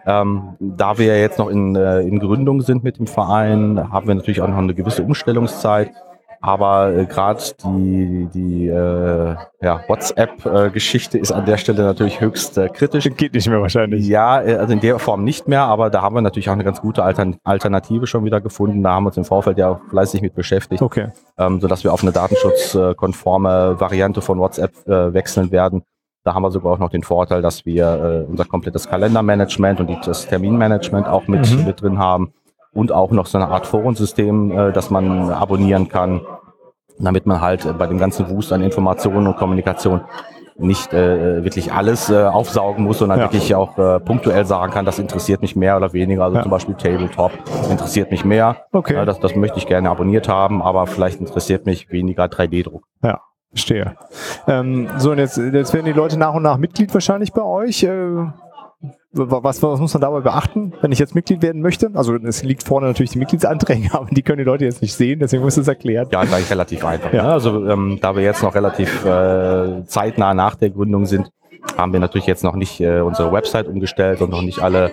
[0.07, 4.07] Ähm, da wir ja jetzt noch in, äh, in Gründung sind mit dem Verein, haben
[4.07, 5.91] wir natürlich auch noch eine gewisse Umstellungszeit.
[6.45, 12.69] Aber äh, gerade die, die äh, ja, WhatsApp-Geschichte ist an der Stelle natürlich höchst äh,
[12.69, 13.09] kritisch.
[13.17, 14.07] Geht nicht mehr wahrscheinlich.
[14.07, 16.63] Ja, äh, also in der Form nicht mehr, aber da haben wir natürlich auch eine
[16.63, 18.83] ganz gute Altern Alternative schon wieder gefunden.
[18.83, 21.07] Da haben wir uns im Vorfeld ja fleißig mit beschäftigt, okay.
[21.39, 25.81] ähm, sodass wir auf eine datenschutzkonforme Variante von WhatsApp äh, wechseln werden.
[26.23, 30.05] Da haben wir sogar auch noch den Vorteil, dass wir äh, unser komplettes Kalendermanagement und
[30.05, 31.65] das Terminmanagement auch mit, mhm.
[31.65, 32.33] mit drin haben
[32.75, 36.21] und auch noch so eine Art Forensystem, äh, das man abonnieren kann,
[36.99, 40.01] damit man halt bei dem ganzen Wust an Informationen und Kommunikation
[40.57, 43.25] nicht äh, wirklich alles äh, aufsaugen muss, sondern ja.
[43.25, 46.23] wirklich auch äh, punktuell sagen kann, das interessiert mich mehr oder weniger.
[46.23, 46.43] Also ja.
[46.43, 47.31] zum Beispiel Tabletop
[47.69, 48.57] interessiert mich mehr.
[48.71, 48.95] Okay.
[48.95, 52.83] Äh, das, das möchte ich gerne abonniert haben, aber vielleicht interessiert mich weniger 3D-Druck.
[53.03, 53.19] Ja.
[53.51, 53.95] Verstehe.
[54.47, 57.83] Ähm, so, und jetzt, jetzt werden die Leute nach und nach Mitglied wahrscheinlich bei euch.
[57.83, 58.25] Äh,
[59.15, 61.89] was, was muss man dabei beachten, wenn ich jetzt Mitglied werden möchte?
[61.93, 65.19] Also es liegt vorne natürlich die Mitgliedsanträge, aber die können die Leute jetzt nicht sehen,
[65.19, 66.11] deswegen muss es erklärt.
[66.11, 67.11] Ja, gleich relativ einfach.
[67.13, 67.23] Ja.
[67.23, 67.29] Ne?
[67.31, 71.29] Also ähm, da wir jetzt noch relativ äh, zeitnah nach der Gründung sind,
[71.77, 74.91] haben wir natürlich jetzt noch nicht äh, unsere Website umgestellt und noch nicht alle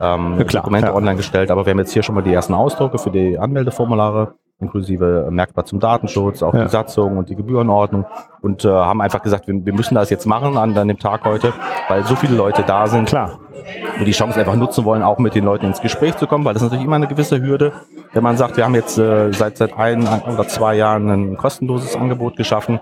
[0.00, 0.94] ähm, klar, Dokumente ja.
[0.94, 4.34] online gestellt, aber wir haben jetzt hier schon mal die ersten Ausdrucke für die Anmeldeformulare
[4.60, 6.64] inklusive merkbar zum Datenschutz, auch ja.
[6.64, 8.06] die Satzung und die Gebührenordnung
[8.40, 11.24] und äh, haben einfach gesagt, wir, wir, müssen das jetzt machen an, an dem Tag
[11.24, 11.52] heute,
[11.88, 13.08] weil so viele Leute da sind.
[13.08, 13.40] Klar.
[13.98, 16.54] Und die Chance einfach nutzen wollen, auch mit den Leuten ins Gespräch zu kommen, weil
[16.54, 17.72] das ist natürlich immer eine gewisse Hürde,
[18.12, 21.96] wenn man sagt, wir haben jetzt äh, seit seit ein oder zwei Jahren ein kostenloses
[21.96, 22.80] Angebot geschaffen,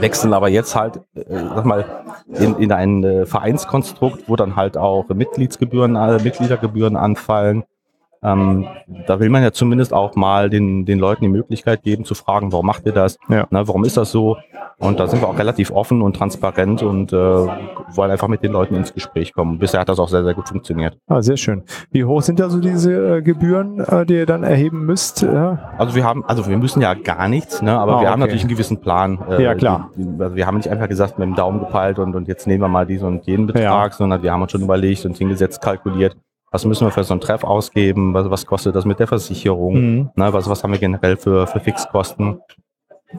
[0.00, 1.84] wechseln aber jetzt halt, äh, sag mal,
[2.28, 7.64] in, in ein äh, Vereinskonstrukt, wo dann halt auch Mitgliedsgebühren, äh, Mitgliedergebühren anfallen
[8.26, 8.66] ähm,
[9.06, 12.52] da will man ja zumindest auch mal den, den Leuten die Möglichkeit geben zu fragen,
[12.52, 13.18] warum macht ihr das?
[13.28, 13.46] Ja.
[13.50, 14.36] Na, warum ist das so?
[14.78, 18.52] Und da sind wir auch relativ offen und transparent und äh, wollen einfach mit den
[18.52, 19.58] Leuten ins Gespräch kommen.
[19.58, 20.98] Bisher hat das auch sehr, sehr gut funktioniert.
[21.06, 21.62] Ah, sehr schön.
[21.90, 25.24] Wie hoch sind da so diese äh, Gebühren, äh, die ihr dann erheben müsst?
[25.24, 27.78] Also wir haben, also wir müssen ja gar nichts, ne?
[27.78, 28.06] aber ah, wir okay.
[28.08, 29.18] haben natürlich einen gewissen Plan.
[29.30, 29.90] Äh, ja, klar.
[29.96, 32.62] Die, also wir haben nicht einfach gesagt, mit dem Daumen gepeilt und, und jetzt nehmen
[32.62, 33.96] wir mal diesen und jenen Betrag, ja.
[33.96, 36.16] sondern wir haben uns schon überlegt und hingesetzt, kalkuliert
[36.50, 39.74] was müssen wir für so einen Treff ausgeben, was, was kostet das mit der Versicherung,
[39.74, 40.10] mhm.
[40.14, 42.40] ne, was, was haben wir generell für, für Fixkosten.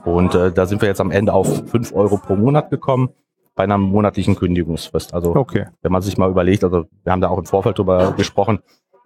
[0.06, 3.10] Und äh, da sind wir jetzt am Ende auf 5 Euro pro Monat gekommen
[3.56, 5.14] bei einer monatlichen Kündigungsfrist.
[5.14, 5.66] Also okay.
[5.82, 8.60] wenn man sich mal überlegt, also wir haben da auch im Vorfeld drüber gesprochen,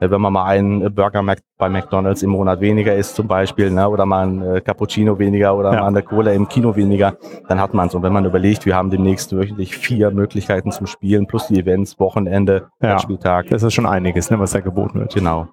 [0.09, 1.23] wenn man mal einen Burger
[1.57, 5.55] bei McDonalds im Monat weniger isst zum Beispiel, ne, oder mal ein äh, Cappuccino weniger
[5.55, 5.81] oder ja.
[5.81, 7.95] mal eine Cola im Kino weniger, dann hat man es.
[7.95, 11.99] Und wenn man überlegt, wir haben demnächst wöchentlich vier Möglichkeiten zum Spielen, plus die Events,
[11.99, 12.97] Wochenende, ja.
[12.99, 13.47] Spieltag.
[13.49, 15.13] Das ist schon einiges, ne, was da geboten wird.
[15.13, 15.47] Genau.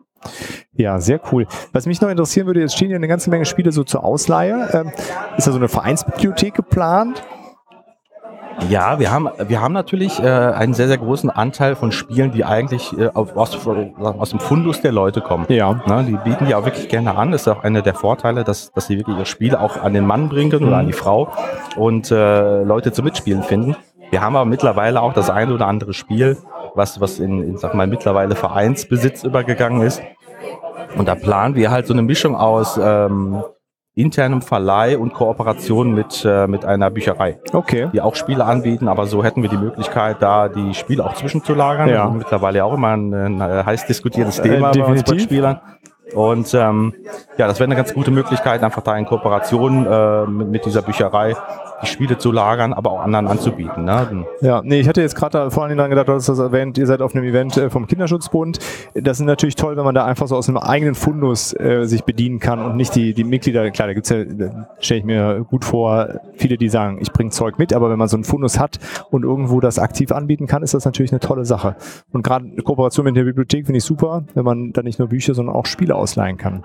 [0.72, 1.46] Ja, sehr cool.
[1.72, 4.68] Was mich noch interessieren würde, jetzt stehen ja eine ganze Menge Spiele so zur Ausleihe.
[4.72, 4.92] Ähm,
[5.36, 7.22] ist da so eine Vereinsbibliothek geplant?
[8.68, 12.44] Ja, wir haben, wir haben natürlich äh, einen sehr, sehr großen Anteil von Spielen, die
[12.44, 15.46] eigentlich äh, aus, aus dem Fundus der Leute kommen.
[15.48, 15.80] Ja.
[15.86, 17.30] Na, die bieten die auch wirklich gerne an.
[17.30, 20.06] Das ist auch einer der Vorteile, dass, dass sie wirklich ihre Spiele auch an den
[20.06, 20.68] Mann bringen können mhm.
[20.68, 21.32] oder an die Frau
[21.76, 23.76] und äh, Leute zum Mitspielen finden.
[24.10, 26.36] Wir haben aber mittlerweile auch das eine oder andere Spiel,
[26.74, 30.02] was, was in, in sag mal, mittlerweile Vereinsbesitz übergegangen ist.
[30.96, 33.42] Und da planen wir halt so eine Mischung aus ähm,
[33.98, 37.40] internem Verleih und Kooperation mit, äh, mit einer Bücherei.
[37.52, 37.88] Okay.
[37.92, 41.88] Die auch Spiele anbieten, aber so hätten wir die Möglichkeit, da die Spiele auch zwischenzulagern.
[41.88, 42.08] Ja.
[42.08, 45.60] Mittlerweile auch immer ein, ein heiß diskutiertes Thema äh, bei uns Spielern.
[46.14, 46.94] Und ähm,
[47.36, 50.82] ja, das wäre eine ganz gute Möglichkeit, einfach da in Kooperation äh, mit, mit dieser
[50.82, 51.34] Bücherei
[51.82, 53.84] die Spiele zu lagern, aber auch anderen anzubieten.
[53.84, 54.26] Ne?
[54.40, 56.86] Ja, nee, ich hatte jetzt gerade vor allen Dingen gedacht, du hast das erwähnt, ihr
[56.86, 58.58] seid auf einem Event äh, vom Kinderschutzbund.
[58.94, 62.04] Das ist natürlich toll, wenn man da einfach so aus einem eigenen Fundus äh, sich
[62.04, 64.24] bedienen kann und nicht die, die Mitglieder, klar, da gibt's ja,
[64.80, 68.08] stelle ich mir gut vor, viele, die sagen, ich bringe Zeug mit, aber wenn man
[68.08, 68.78] so einen Fundus hat
[69.10, 71.76] und irgendwo das aktiv anbieten kann, ist das natürlich eine tolle Sache.
[72.12, 75.34] Und gerade Kooperation mit der Bibliothek finde ich super, wenn man da nicht nur Bücher,
[75.34, 76.64] sondern auch Spiele ausleihen kann.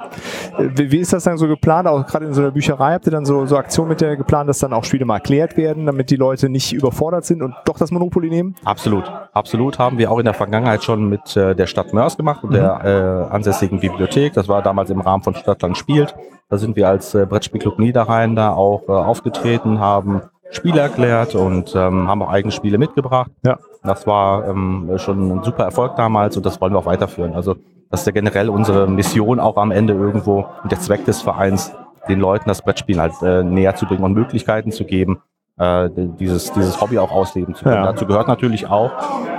[0.58, 1.88] Äh, wie, wie ist das dann so geplant?
[1.88, 4.50] Auch gerade in so einer Bücherei habt ihr dann so, so Aktionen mit der geplant,
[4.50, 7.78] dass dann auch Spiele mal erklärt werden, damit die Leute nicht überfordert sind und doch
[7.78, 8.56] das Monopoly nehmen?
[8.66, 9.12] Absolut.
[9.34, 12.52] Absolut haben wir auch in der Vergangenheit schon mit äh, der Stadt Mörs gemacht und
[12.52, 12.56] mhm.
[12.56, 14.34] der äh, ansässigen Bibliothek.
[14.34, 16.16] Das war damals im Rahmen von Stadtland spielt.
[16.50, 21.74] Da sind wir als äh, Brettspielclub Niederrhein da auch äh, aufgetreten, haben Spiele erklärt und
[21.76, 23.32] ähm, haben auch eigene Spiele mitgebracht.
[23.44, 23.58] Ja.
[23.84, 27.34] Das war ähm, schon ein super Erfolg damals und das wollen wir auch weiterführen.
[27.34, 27.56] Also
[27.90, 31.74] das ist ja generell unsere Mission auch am Ende irgendwo und der Zweck des Vereins,
[32.08, 35.22] den Leuten das Brettspielen halt äh, näher zu bringen und Möglichkeiten zu geben,
[35.58, 37.76] äh, dieses, dieses Hobby auch ausleben zu können.
[37.76, 37.92] Ja.
[37.92, 38.92] Dazu gehört natürlich auch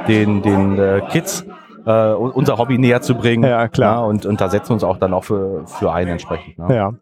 [0.07, 1.45] den, den äh, Kids
[1.87, 3.45] äh, unser Hobby näher zu bringen.
[3.45, 3.97] Ja, klar.
[3.97, 6.59] Ja, und, und da setzen wir uns auch dann auch für, für ein entsprechend.
[6.59, 6.75] Ne?
[6.75, 6.93] Ja.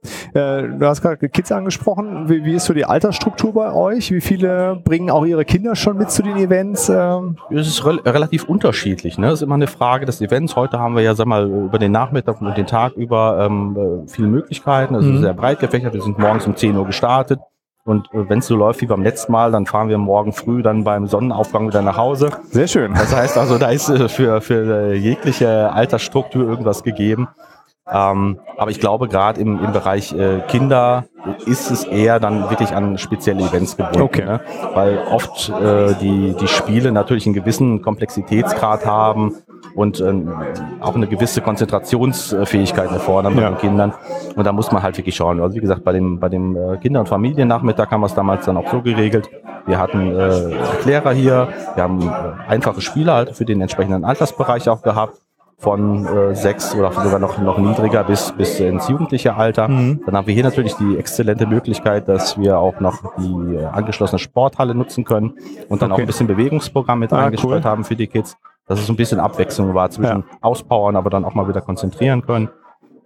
[0.58, 2.28] Äh, du hast gerade Kids angesprochen.
[2.28, 4.10] Wie, wie ist so die Altersstruktur bei euch?
[4.10, 6.88] Wie viele bringen auch ihre Kinder schon mit zu den Events?
[6.88, 9.18] Ähm, Es ist rel relativ unterschiedlich.
[9.18, 9.28] Ne?
[9.28, 10.56] Es ist immer eine Frage des Events.
[10.56, 14.08] Heute haben wir ja, sag mal, über den Nachmittag und den Tag über ähm, äh,
[14.10, 14.94] viele Möglichkeiten.
[14.94, 15.14] Es Mhm.
[15.16, 15.94] ist sehr breit gefächert.
[15.94, 17.38] Wir sind morgens um 10 Uhr gestartet.
[17.84, 20.62] Und äh, wenn es so läuft wie beim letzten Mal, dann fahren wir morgen früh
[20.62, 22.30] dann beim Sonnenaufgang wieder nach Hause.
[22.50, 22.94] sehr schön.
[22.94, 27.28] Das heißt also, da ist äh, für, für äh, jegliche Altersstruktur irgendwas gegeben.
[27.92, 31.04] Ähm, aber ich glaube, gerade im, im Bereich äh, Kinder
[31.46, 34.02] ist es eher dann wirklich an spezielle Events gebunden.
[34.02, 34.24] Okay.
[34.24, 34.40] Ne?
[34.74, 39.36] Weil oft äh, die, die Spiele natürlich einen gewissen Komplexitätsgrad haben
[39.74, 40.32] und ähm,
[40.80, 43.50] auch eine gewisse Konzentrationsfähigkeit erfordern bei Ja.
[43.50, 43.94] den Kindern.
[44.34, 45.40] Und da muss man halt wirklich schauen.
[45.40, 48.44] Also wie gesagt, bei dem, bei dem äh, Kinder- und Familiennachmittag haben wir es damals
[48.44, 49.30] dann auch so geregelt.
[49.66, 54.68] Wir hatten äh, Erklärer hier, wir haben äh, einfache Spiele halt für den entsprechenden Altersbereich
[54.68, 55.21] auch gehabt
[55.62, 59.68] von äh, sechs oder sogar noch, noch niedriger bis, bis ins jugendliche Alter.
[59.68, 60.02] Mhm.
[60.04, 64.18] Dann haben wir hier natürlich die exzellente Möglichkeit, dass wir auch noch die äh, angeschlossene
[64.18, 65.34] Sporthalle nutzen können
[65.68, 66.00] und dann Okay.
[66.00, 67.70] auch ein bisschen Bewegungsprogramm mit Ah, eingestreut cool.
[67.70, 71.24] haben für die Kids, dass es so ein bisschen Abwechslung war zwischen Auspowern, aber dann
[71.24, 72.48] auch mal wieder konzentrieren können.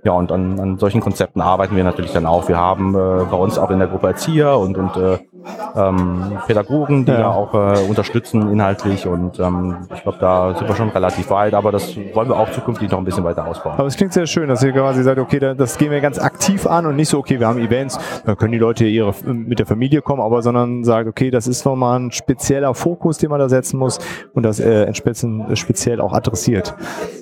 [0.03, 2.49] Ja, und an, an solchen Konzepten arbeiten wir natürlich dann auch.
[2.49, 5.19] Wir haben äh, bei uns auch in der Gruppe Erzieher und, und äh,
[5.77, 7.21] ähm, Pädagogen, die Ja.
[7.21, 9.07] ja, auch äh, unterstützen inhaltlich.
[9.07, 12.51] Und ähm, ich glaube, da sind wir schon relativ weit, aber das wollen wir auch
[12.51, 13.75] zukünftig noch ein bisschen weiter ausbauen.
[13.79, 16.19] Aber es klingt sehr schön, dass ihr quasi sagt, okay, da- das gehen wir ganz
[16.19, 19.59] aktiv an und nicht so, okay, wir haben Events, da können die Leute ihre, mit
[19.59, 23.39] der Familie kommen, aber sondern sagt, okay, das ist nochmal ein spezieller Fokus, den man
[23.41, 23.99] da setzen muss
[24.35, 26.75] und das äh, entsprechend speziell auch adressiert.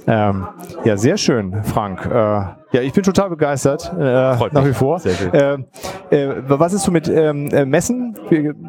[0.07, 0.47] Ähm,
[0.85, 2.07] ja, sehr schön, Frank.
[2.07, 5.01] Äh, ja, ich bin total begeistert, äh, nach wie vor.
[5.33, 5.67] Ähm,
[6.11, 8.14] äh, was ist so mit ähm, äh, Messen?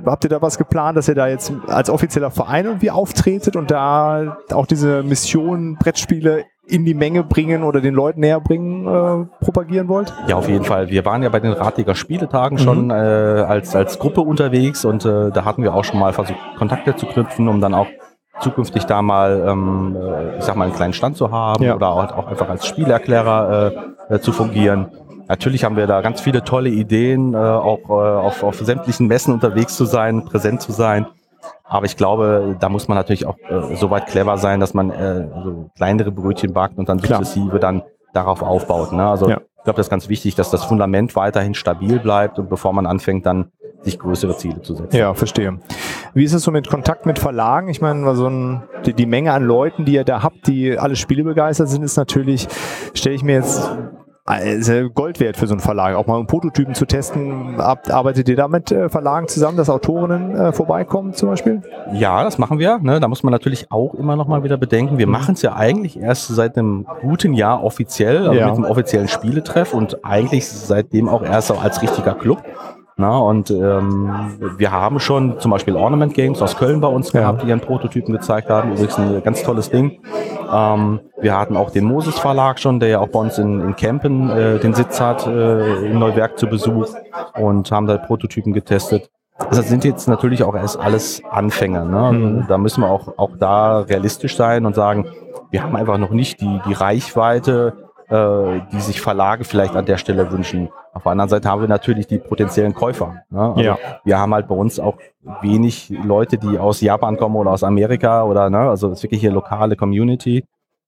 [0.06, 3.72] Habt ihr da was geplant, dass ihr da jetzt als offizieller Verein irgendwie auftretet und
[3.72, 9.44] da auch diese Mission Brettspiele in die Menge bringen oder den Leuten näher bringen, äh,
[9.44, 10.14] propagieren wollt?
[10.28, 10.90] Ja, auf jeden Fall.
[10.90, 12.62] Wir waren ja bei den Ratiger Spieletagen Mhm.
[12.62, 16.40] schon äh, als, als Gruppe unterwegs und äh, da hatten wir auch schon mal versucht,
[16.58, 17.88] Kontakte zu knüpfen, um dann auch
[18.40, 21.76] zukünftig da mal, ähm, äh, ich sag mal, einen kleinen Stand zu haben Ja.
[21.76, 23.72] oder auch, auch einfach als Spielerklärer
[24.10, 24.88] äh, äh, zu fungieren.
[25.28, 29.34] Natürlich haben wir da ganz viele tolle Ideen, äh, auch äh, auf, auf sämtlichen Messen
[29.34, 31.08] unterwegs zu sein, präsent zu sein.
[31.64, 34.92] Aber ich glaube, da muss man natürlich auch äh, so weit clever sein, dass man
[34.92, 37.24] äh, so kleinere Brötchen backt und dann Klar.
[37.24, 37.84] sukzessive dann
[38.14, 38.92] darauf aufbaut.
[38.92, 39.08] Ne?
[39.08, 39.38] Also Ja.
[39.58, 42.86] ich glaube, das ist ganz wichtig, dass das Fundament weiterhin stabil bleibt und bevor man
[42.86, 44.96] anfängt, dann sich größere Ziele zu setzen.
[44.96, 45.60] Ja, verstehe.
[46.14, 47.68] Wie ist es so mit Kontakt mit Verlagen?
[47.70, 50.96] Ich meine, so ein, die, die Menge an Leuten, die ihr da habt, die alle
[50.96, 52.48] Spiele begeistert sind, ist natürlich,
[52.94, 53.70] stelle ich mir jetzt
[54.60, 55.96] sehr Gold wert für so einen Verlag.
[55.96, 57.60] Auch mal um Prototypen zu testen.
[57.60, 61.62] Arbeitet ihr da mit äh, Verlagen zusammen, dass Autorinnen äh, vorbeikommen zum Beispiel?
[61.94, 62.80] Ja, das machen wir.
[62.80, 63.00] Ne?
[63.00, 64.98] Da muss man natürlich auch immer noch mal wieder bedenken.
[64.98, 68.48] Wir machen es ja eigentlich erst seit einem guten Jahr offiziell, also Ja.
[68.48, 72.42] mit einem offiziellen Spieletreff und eigentlich seitdem auch erst als richtiger Club.
[72.98, 77.44] Na, und ähm, wir haben schon zum Beispiel Ornament Games aus Köln bei uns gehabt,
[77.44, 78.72] die ihren Prototypen gezeigt haben.
[78.72, 80.00] Übrigens ein ganz tolles Ding.
[80.50, 83.76] Ähm, wir hatten auch den Moses Verlag schon, der ja auch bei uns in, in
[83.76, 86.88] Kempen äh, den Sitz hat, äh, in Neuwerk zu Besuch
[87.38, 89.10] und haben da Prototypen getestet.
[89.50, 91.84] Das sind jetzt natürlich auch erst alles Anfänger.
[91.84, 92.00] Ne?
[92.00, 92.46] Also Mhm.
[92.48, 95.08] Da müssen wir auch, auch da realistisch sein und sagen,
[95.52, 97.74] wir haben einfach noch nicht die, die Reichweite,
[98.08, 100.70] äh, die sich Verlage vielleicht an der Stelle wünschen.
[100.96, 103.16] Auf der anderen Seite haben wir natürlich die potenziellen Käufer.
[103.30, 103.42] Ne?
[103.42, 103.78] Also Ja.
[104.06, 104.96] Wir haben halt bei uns auch
[105.42, 108.60] wenig Leute, die aus Japan kommen oder aus Amerika oder, ne?
[108.60, 110.46] also es ist wirklich hier lokale Community,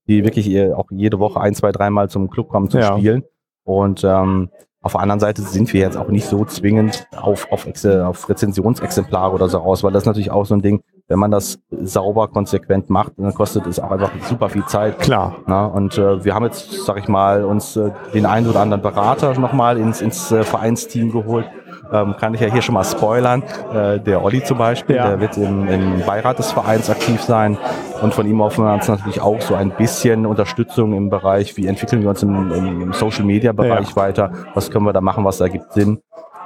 [0.08, 2.98] die wirklich auch jede Woche ein, zwei, dreimal zum Club kommen zum Ja.
[2.98, 3.24] Spielen.
[3.66, 4.50] Und ähm,
[4.82, 8.30] auf der anderen Seite sind wir jetzt auch nicht so zwingend auf, auf, Exe, auf
[8.30, 11.60] Rezensionsexemplare oder so aus, weil das ist natürlich auch so ein Ding, wenn man das
[11.72, 15.00] sauber, konsequent macht, dann kostet es auch einfach super viel Zeit.
[15.00, 15.38] Klar.
[15.48, 18.82] Na, und äh, wir haben jetzt, sag ich mal, uns äh, den einen oder anderen
[18.82, 21.50] Berater nochmal ins, ins äh, Vereinsteam geholt.
[21.94, 23.44] Ähm, kann ich ja hier schon mal spoilern.
[23.74, 25.08] Äh, der Olli zum Beispiel, Ja.
[25.08, 27.58] der wird im, im Beirat des Vereins aktiv sein.
[28.02, 31.68] Und von ihm hoffen wir uns natürlich auch so ein bisschen Unterstützung im Bereich, wie
[31.68, 33.96] entwickeln wir uns im, im, im Social Media Bereich Ja.
[33.96, 36.00] weiter, was können wir da machen, was ergibt Sinn.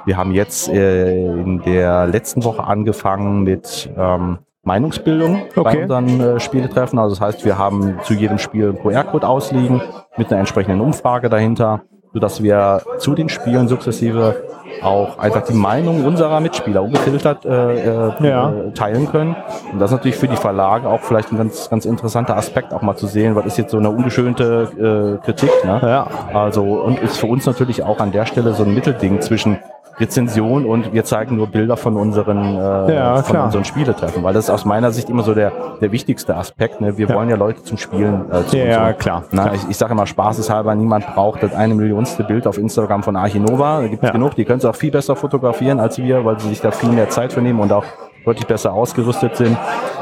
[0.04, 5.82] Wir haben jetzt äh, in der letzten Woche angefangen mit ähm, Meinungsbildung bei Okay.
[5.82, 6.98] unseren äh, Spieletreffen.
[6.98, 9.80] Also das heißt, wir haben zu jedem Spiel einen QR-Code ausliegen
[10.16, 11.80] mit einer entsprechenden Umfrage dahinter,
[12.12, 14.36] sodass wir zu den Spielen sukzessive
[14.82, 18.52] auch einfach die Meinung unserer Mitspieler ungefiltert äh, äh, Ja.
[18.74, 19.36] teilen können.
[19.72, 22.82] Und das ist natürlich für die Verlage auch vielleicht ein ganz, ganz interessanter Aspekt, auch
[22.82, 25.50] mal zu sehen, was ist jetzt so eine ungeschönte äh, Kritik.
[25.64, 25.80] Ne?
[25.82, 26.06] Ja.
[26.32, 29.58] Also und ist für uns natürlich auch an der Stelle so ein Mittelding zwischen
[30.02, 33.44] Rezension und wir zeigen nur Bilder von unseren, äh, Ja, von klar.
[33.46, 36.80] unseren Spieletreffen, weil das ist aus meiner Sicht immer so der, der wichtigste Aspekt.
[36.80, 36.98] Ne?
[36.98, 37.14] Wir Ja.
[37.14, 38.98] wollen ja Leute zum Spielen äh, zu Ja, uns.
[38.98, 39.24] klar.
[39.30, 43.16] Na, ich, ich sage immer spaßeshalber, niemand braucht das eine Millionste Bild auf Instagram von
[43.16, 43.80] Archinova.
[43.82, 44.12] Da gibt es Ja.
[44.12, 46.90] genug, die können es auch viel besser fotografieren als wir, weil sie sich da viel
[46.90, 47.84] mehr Zeit für nehmen und auch
[48.24, 49.56] deutlich besser ausgerüstet sind.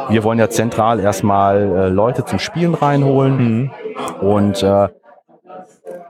[0.08, 3.70] Wir wollen ja zentral erstmal äh, Leute zum Spielen reinholen Mhm.
[4.20, 4.88] und äh,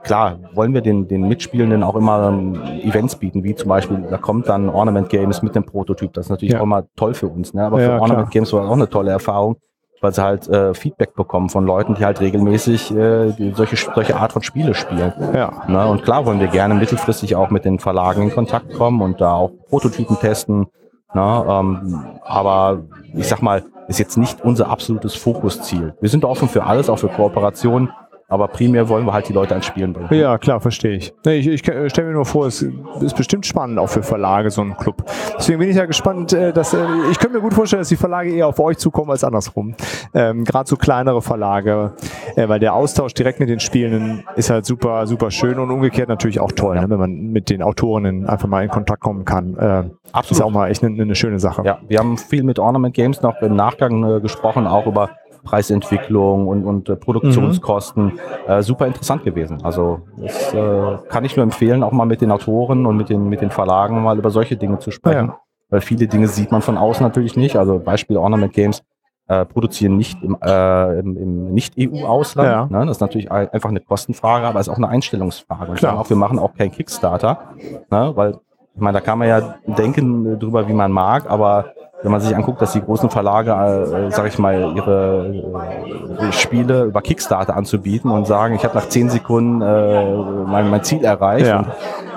[0.03, 4.17] klar, wollen wir den, den Mitspielenden auch immer ähm, Events bieten, wie zum Beispiel, da
[4.17, 6.13] kommt dann Ornament Games mit dem Prototyp.
[6.13, 6.59] Das ist natürlich Ja.
[6.59, 7.53] auch immer toll für uns.
[7.53, 7.63] Ne?
[7.65, 8.01] Aber Ja, für klar.
[8.01, 9.57] Ornament Games war das auch eine tolle Erfahrung,
[10.01, 14.33] weil sie halt äh, Feedback bekommen von Leuten, die halt regelmäßig äh, solche, solche Art
[14.33, 15.13] von Spiele spielen.
[15.33, 15.63] Ja.
[15.67, 15.87] Ne?
[15.87, 19.33] Und klar wollen wir gerne mittelfristig auch mit den Verlagen in Kontakt kommen und da
[19.33, 20.67] auch Prototypen testen.
[21.13, 21.45] Ne?
[21.47, 22.79] Ähm, aber
[23.15, 25.93] ich sag mal, ist jetzt nicht unser absolutes Fokusziel.
[25.99, 27.89] Wir sind offen für alles, auch für Kooperationen.
[28.31, 30.07] Aber primär wollen wir halt die Leute ans Spielen bringen.
[30.13, 31.13] Ja, klar, verstehe ich.
[31.25, 32.65] Ich ich stelle mir nur vor, es
[33.01, 35.03] ist bestimmt spannend auch für Verlage, so ein Club.
[35.37, 36.77] Deswegen bin ich ja gespannt, äh, dass äh,
[37.11, 39.75] ich könnte mir gut vorstellen, dass die Verlage eher auf euch zukommen als andersrum.
[40.13, 41.91] Ähm, Gerade so kleinere Verlage,
[42.37, 46.07] äh, weil der Austausch direkt mit den Spielenden ist halt super, super schön und umgekehrt
[46.07, 49.57] natürlich auch toll, ne, wenn man mit den Autorinnen einfach mal in Kontakt kommen kann.
[49.57, 50.31] Äh, Absolut.
[50.31, 51.63] Ist auch mal echt eine, eine schöne Sache.
[51.65, 55.09] Ja, wir haben viel mit Ornament Games noch im Nachgang äh, gesprochen, auch über
[55.43, 58.19] Preisentwicklung und, und äh, Produktionskosten.
[58.47, 59.63] Äh, super interessant gewesen.
[59.63, 63.29] Also das äh, kann ich nur empfehlen, auch mal mit den Autoren und mit den,
[63.29, 65.27] mit den Verlagen mal über solche Dinge zu sprechen.
[65.27, 65.39] Ja.
[65.69, 67.55] Weil viele Dinge sieht man von außen natürlich nicht.
[67.55, 68.83] Also Beispiel Ornament Games
[69.27, 72.71] äh, produzieren nicht im, äh, im, im Nicht-EU-Ausland.
[72.71, 72.79] Ja.
[72.79, 72.85] Ne?
[72.85, 75.71] Das ist natürlich ein, einfach eine Kostenfrage, aber es ist auch eine Einstellungsfrage.
[75.71, 75.99] Und Klar.
[75.99, 77.53] auch, wir machen auch kein Kickstarter,
[77.89, 78.11] ne?
[78.15, 78.39] weil
[78.73, 82.35] ich meine, da kann man ja denken drüber, wie man mag, aber wenn man sich
[82.35, 85.27] anguckt, dass die großen Verlage, äh, sag ich mal, ihre
[86.19, 90.15] äh, Spiele über Kickstarter anzubieten und sagen, ich habe nach zehn Sekunden äh,
[90.47, 91.47] mein, mein Ziel erreicht.
[91.47, 91.59] Ja.
[91.59, 91.67] Und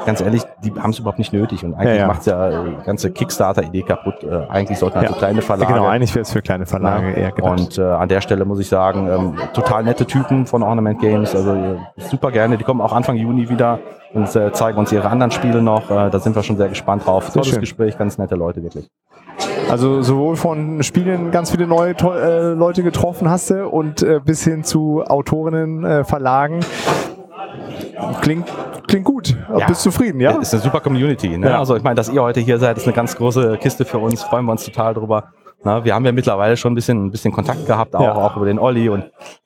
[0.06, 1.64] ganz ehrlich, die haben es überhaupt nicht nötig.
[1.64, 2.06] Und eigentlich Ja, ja.
[2.06, 4.22] macht ja die ganze Kickstarter-Idee kaputt.
[4.22, 5.12] Äh, eigentlich sollten halt Ja.
[5.14, 5.72] so kleine Verlage.
[5.72, 7.58] Genau, eigentlich wäre es für kleine Verlage eher gedacht.
[7.60, 11.34] Und äh, an der Stelle muss ich sagen, ähm, total nette Typen von Ornament Games,
[11.34, 12.56] also super gerne.
[12.56, 13.78] Die kommen auch Anfang Juni wieder
[14.14, 15.90] und äh, zeigen uns ihre anderen Spiele noch.
[15.90, 17.30] Äh, da sind wir schon sehr gespannt drauf.
[17.32, 17.58] Tolles.
[17.60, 18.88] Gespräch, ganz nette Leute wirklich.
[19.70, 24.44] Also sowohl von Spielen ganz viele neue äh, Leute getroffen hast du und äh, bis
[24.44, 26.60] hin zu Autorinnen, äh, Verlagen.
[28.20, 28.46] Klingt,
[28.86, 29.36] klingt gut.
[29.56, 29.66] Ja.
[29.66, 30.32] Bist zufrieden, ja?
[30.32, 31.36] Ist eine super Community.
[31.38, 31.48] Ne?
[31.50, 31.58] Ja.
[31.58, 34.22] Also ich meine, dass ihr heute hier seid, ist eine ganz große Kiste für uns.
[34.22, 35.24] Freuen wir uns total drüber.
[35.66, 38.14] Na, wir haben ja mittlerweile schon ein bisschen, ein bisschen Kontakt gehabt, auch, Ja.
[38.14, 39.04] auch über den Olli und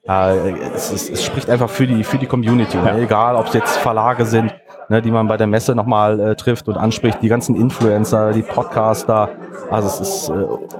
[0.09, 2.77] äh, es, es, es spricht einfach für die, für die Community.
[2.77, 2.94] Ja.
[2.94, 3.03] Ne?
[3.03, 4.53] Egal, ob es jetzt Verlage sind,
[4.88, 8.42] ne, die man bei der Messe nochmal äh, trifft und anspricht, die ganzen Influencer, die
[8.42, 9.31] Podcaster.
[9.70, 10.35] Also es ist äh,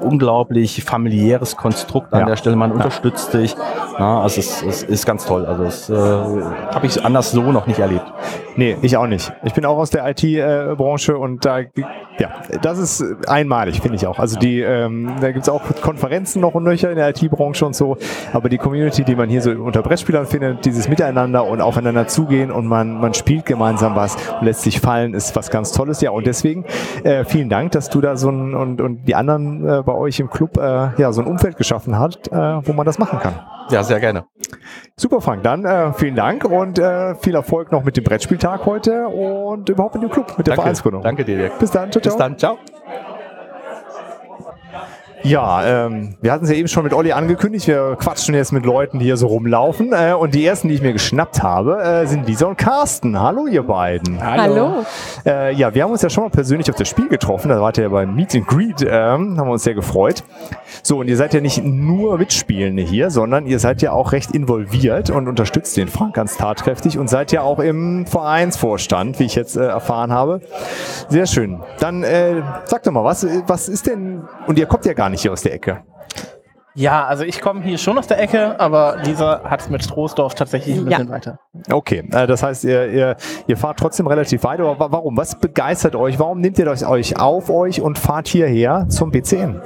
[0.05, 2.27] unglaublich familiäres Konstrukt an Ja.
[2.27, 2.57] der Stelle.
[2.57, 3.55] Man unterstützt dich.
[3.99, 5.45] Na, also es, es ist ganz toll.
[5.47, 8.05] Also es äh, habe ich anders so noch nicht erlebt.
[8.57, 9.33] Nee, ich auch nicht.
[9.45, 12.31] Ich bin auch aus der IT-Branche und da, ja,
[12.63, 14.19] das ist einmalig, finde ich auch.
[14.19, 17.97] Also die, ähm, da gibt's auch Konferenzen noch und nöcher in der IT-Branche und so,
[18.33, 22.51] aber die Community, die man hier so unter Brettspielern findet, dieses Miteinander und aufeinander zugehen
[22.51, 26.01] und man, man spielt gemeinsam was und lässt sich fallen, ist was ganz Tolles.
[26.01, 26.65] Ja, und deswegen
[27.05, 30.19] äh, vielen Dank, dass du da so ein und, und die anderen äh, bei euch
[30.21, 33.35] im Club äh, ja so ein Umfeld geschaffen hast, äh, wo man das machen kann.
[33.71, 34.25] Ja, sehr gerne.
[34.97, 35.43] Super, Frank.
[35.43, 39.95] Dann äh, vielen Dank und äh, viel Erfolg noch mit dem Brettspieltag heute und überhaupt
[39.97, 41.03] mit dem Club, mit der Danke, Vereinsgründung.
[41.03, 41.59] danke dir, Dirk.
[41.59, 41.91] Bis dann.
[41.93, 42.13] Ciao, ciao.
[42.13, 43.18] Bis dann, ciao.
[45.25, 47.67] Ja, ähm, wir hatten es ja eben schon mit Olli angekündigt.
[47.67, 49.93] Wir quatschen jetzt mit Leuten, die hier so rumlaufen.
[49.93, 53.19] Äh, und die ersten, die ich mir geschnappt habe, äh, sind Lisa und Carsten.
[53.19, 54.23] Hallo, ihr beiden.
[54.23, 54.85] Hallo.
[55.27, 57.49] Äh, ja, wir haben uns ja schon mal persönlich auf das Spiel getroffen.
[57.49, 58.83] Da wart ihr ja beim Meet and Greet.
[58.83, 60.23] Ähm, haben wir uns sehr gefreut.
[60.83, 64.31] So, und ihr seid ja nicht nur Mitspielende hier, sondern ihr seid ja auch recht
[64.31, 69.35] involviert und unterstützt den Frank ganz tatkräftig und seid ja auch im Vereinsvorstand, wie ich
[69.35, 70.41] jetzt äh, erfahren habe.
[71.09, 71.61] Sehr schön.
[71.81, 75.23] Dann äh, sag doch mal, was, was ist denn, und ihr kommt ja gar nicht
[75.23, 75.83] hier aus der Ecke.
[76.75, 80.37] Ja, also ich komme hier schon aus der Ecke, aber Lisa hat es mit Stroßdorf
[80.37, 81.41] tatsächlich ein bisschen weiter.
[81.73, 83.17] Okay, äh, das heißt, ihr, ihr,
[83.49, 85.17] ihr fahrt trotzdem relativ weit, aber wa- warum?
[85.17, 86.21] Was begeistert euch?
[86.21, 89.61] Warum nehmt ihr das euch auf euch und fahrt hierher zum BCN?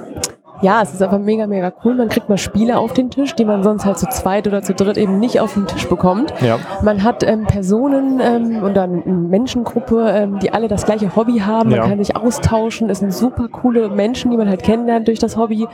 [0.62, 1.94] Ja, es ist einfach mega, mega cool.
[1.94, 4.74] Man kriegt mal Spiele auf den Tisch, die man sonst halt zu zweit oder zu
[4.74, 6.32] dritt eben nicht auf den Tisch bekommt.
[6.40, 6.58] Ja.
[6.82, 11.38] Man hat ähm, Personen ähm, und dann eine Menschengruppe, ähm, die alle das gleiche Hobby
[11.40, 11.70] haben.
[11.70, 11.86] Man Ja.
[11.88, 12.88] kann sich austauschen.
[12.90, 15.66] Es sind super coole Menschen, die man halt kennenlernt durch das Hobby.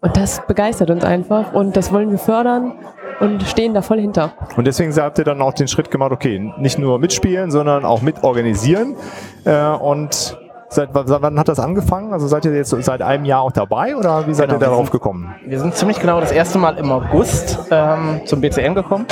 [0.00, 2.72] Und das begeistert uns einfach und das wollen wir fördern
[3.20, 4.32] und stehen da voll hinter.
[4.56, 8.02] Und deswegen habt ihr dann auch den Schritt gemacht, okay, nicht nur mitspielen, sondern auch
[8.02, 8.96] mitorganisieren.
[9.44, 10.36] Äh, und
[10.74, 12.12] seit seit wann hat das angefangen?
[12.12, 14.78] Also seid ihr jetzt seit einem Jahr auch dabei oder wie seid Genau, ihr darauf
[14.86, 15.34] sind- gekommen?
[15.46, 19.06] Wir sind ziemlich genau das erste Mal im August ähm, zum BCN gekommen.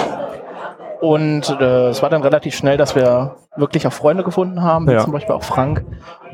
[1.01, 4.93] Und äh, es war dann relativ schnell, dass wir wirklich auch Freunde gefunden haben, wie
[4.93, 4.99] Ja.
[4.99, 5.85] zum Beispiel auch Frank.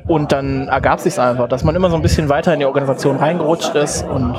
[0.08, 3.16] Und dann ergab sich einfach, dass man immer so ein bisschen weiter in die Organisation
[3.16, 4.04] reingerutscht ist.
[4.08, 4.36] Und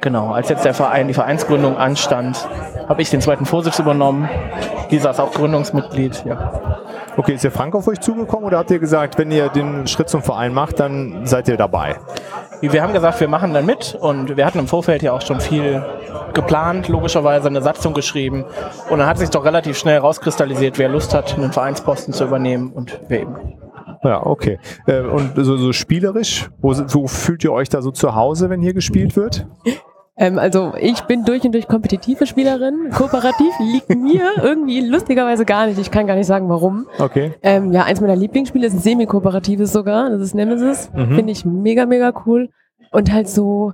[0.00, 2.48] genau, als jetzt der Verein, die Vereinsgründung anstand,
[2.88, 4.28] habe ich den zweiten Vorsitz übernommen.
[4.90, 6.24] Lisa ist auch Gründungsmitglied.
[6.24, 6.84] Ja.
[7.16, 10.08] Okay, ist der Frank auf euch zugekommen oder habt ihr gesagt, wenn ihr den Schritt
[10.08, 11.96] zum Verein macht, dann seid ihr dabei?
[12.60, 15.40] Wir haben gesagt, wir machen dann mit und wir hatten im Vorfeld ja auch schon
[15.40, 15.84] viel
[16.32, 18.44] geplant, logischerweise eine Satzung geschrieben
[18.90, 22.72] und dann hat sich doch relativ schnell rauskristallisiert, wer Lust hat, einen Vereinsposten zu übernehmen
[22.72, 23.63] und wer eben.
[24.04, 24.58] Ja, okay.
[24.86, 28.60] Äh, Und so, so spielerisch, wo, wo fühlt ihr euch da so zu Hause, wenn
[28.60, 29.46] hier gespielt wird?
[30.16, 32.90] Ähm, also ich bin durch und durch kompetitive Spielerin.
[32.92, 35.78] Kooperativ liegt mir irgendwie lustigerweise gar nicht.
[35.80, 36.86] Ich kann gar nicht sagen, warum.
[37.00, 37.32] Okay.
[37.42, 40.10] Ähm, ja, eins meiner Lieblingsspiele ist ein semi-kooperatives sogar.
[40.10, 40.90] Das ist Nemesis.
[40.94, 41.16] Mhm.
[41.16, 42.50] Finde ich mega, mega cool.
[42.92, 43.72] Und halt so,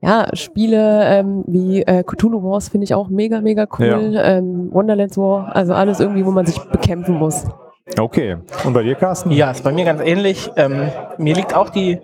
[0.00, 4.14] ja, Spiele ähm, wie äh, Cthulhu Wars finde ich auch mega, mega cool.
[4.22, 7.44] Ähm, Wonderlands War, also alles irgendwie, wo man sich bekämpfen muss.
[7.98, 8.36] Okay.
[8.64, 9.30] Und bei dir, Carsten?
[9.30, 10.50] Ja, ist bei mir ganz ähnlich.
[10.56, 12.00] Ähm, mir liegt auch die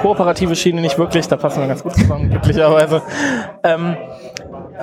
[0.00, 3.02] kooperative Schiene nicht wirklich, da passen wir ganz gut zusammen, glücklicherweise.
[3.62, 3.96] Ähm,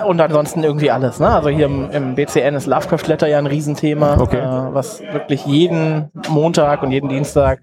[0.08, 1.20] und ansonsten irgendwie alles.
[1.20, 1.28] Ne?
[1.28, 4.38] Also hier im, im BCN ist Lovecraft Letter ja ein Riesenthema, Okay.
[4.38, 7.60] äh, was wirklich jeden Montag und jeden Dienstag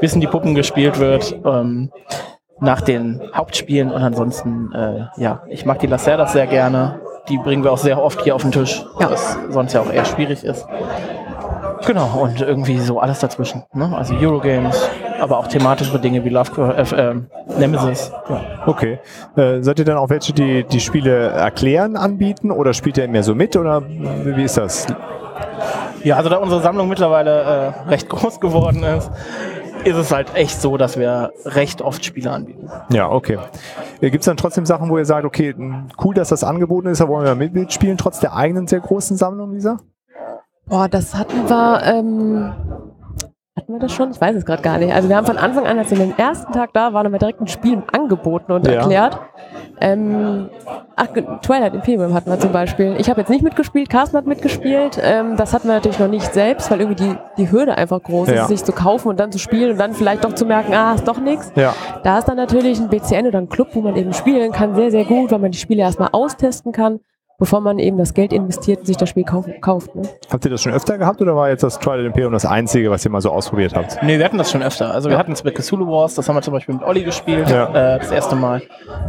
[0.00, 1.36] bis in die Puppen gespielt wird.
[1.44, 1.90] Ähm,
[2.60, 7.00] nach den Hauptspielen und ansonsten, äh, ja, ich mag die Lacerdas sehr gerne.
[7.28, 9.10] Die bringen wir auch sehr oft hier auf den Tisch, Ja.
[9.12, 10.66] was sonst ja auch eher schwierig ist.
[11.86, 13.62] Genau, und irgendwie so alles dazwischen.
[13.72, 13.90] Ne?
[13.96, 14.88] Also Eurogames,
[15.20, 17.14] aber auch thematische Dinge wie Lovecraft, äh, äh,
[17.58, 18.12] Nemesis.
[18.28, 18.40] Ja.
[18.66, 18.98] Okay.
[19.36, 23.22] Äh, seid ihr dann auch welche, die die Spiele erklären, anbieten oder spielt ihr mehr
[23.22, 24.86] so mit oder wie ist das?
[26.04, 27.40] ja, also da unsere Sammlung mittlerweile
[27.84, 29.10] äh, recht groß geworden ist,
[29.84, 32.68] ist es halt echt so, dass wir recht oft Spiele anbieten.
[32.92, 33.38] Ja, okay.
[34.00, 37.00] Gibt es dann trotzdem Sachen, wo ihr sagt, okay, mh, cool, dass das angeboten ist,
[37.00, 39.78] da wollen wir mit- mitspielen, trotz der eigenen sehr großen Sammlung, Lisa?
[40.68, 42.52] Boah, das hatten wir, ähm,
[43.56, 44.10] hatten wir das schon?
[44.10, 44.92] Ich weiß es gerade gar nicht.
[44.92, 47.18] Also wir haben von Anfang an, als wir den ersten Tag da waren, haben wir
[47.18, 48.74] direkt ein Spiel angeboten und Ja.
[48.74, 49.18] erklärt.
[49.80, 50.50] Ähm,
[50.96, 51.06] ach,
[51.42, 52.96] Twilight Imperium hatten wir zum Beispiel.
[52.98, 54.98] Ich habe jetzt nicht mitgespielt, Carsten hat mitgespielt.
[55.02, 58.28] Ähm, das hatten wir natürlich noch nicht selbst, weil irgendwie die, die Hürde einfach groß
[58.28, 58.42] Ja.
[58.42, 60.94] ist, sich zu kaufen und dann zu spielen und dann vielleicht doch zu merken, ah,
[60.94, 61.50] ist doch nichts.
[61.54, 61.74] Ja.
[62.02, 64.90] Da ist dann natürlich ein BCN oder ein Club, wo man eben spielen kann, sehr,
[64.90, 67.00] sehr gut, weil man die Spiele erstmal austesten kann,
[67.38, 69.94] bevor man eben das Geld investiert und sich das Spiel kaufen, kauft.
[69.94, 70.02] Ne?
[70.30, 73.04] Habt ihr das schon öfter gehabt oder war jetzt das Twilight Imperium das einzige, was
[73.04, 74.02] ihr mal so ausprobiert habt?
[74.02, 74.92] Nee, wir hatten das schon öfter.
[74.92, 77.48] Also wir hatten es mit Cthulhu Wars, das haben wir zum Beispiel mit Olli gespielt,
[77.48, 77.94] Ja.
[77.94, 78.62] äh, das erste Mal.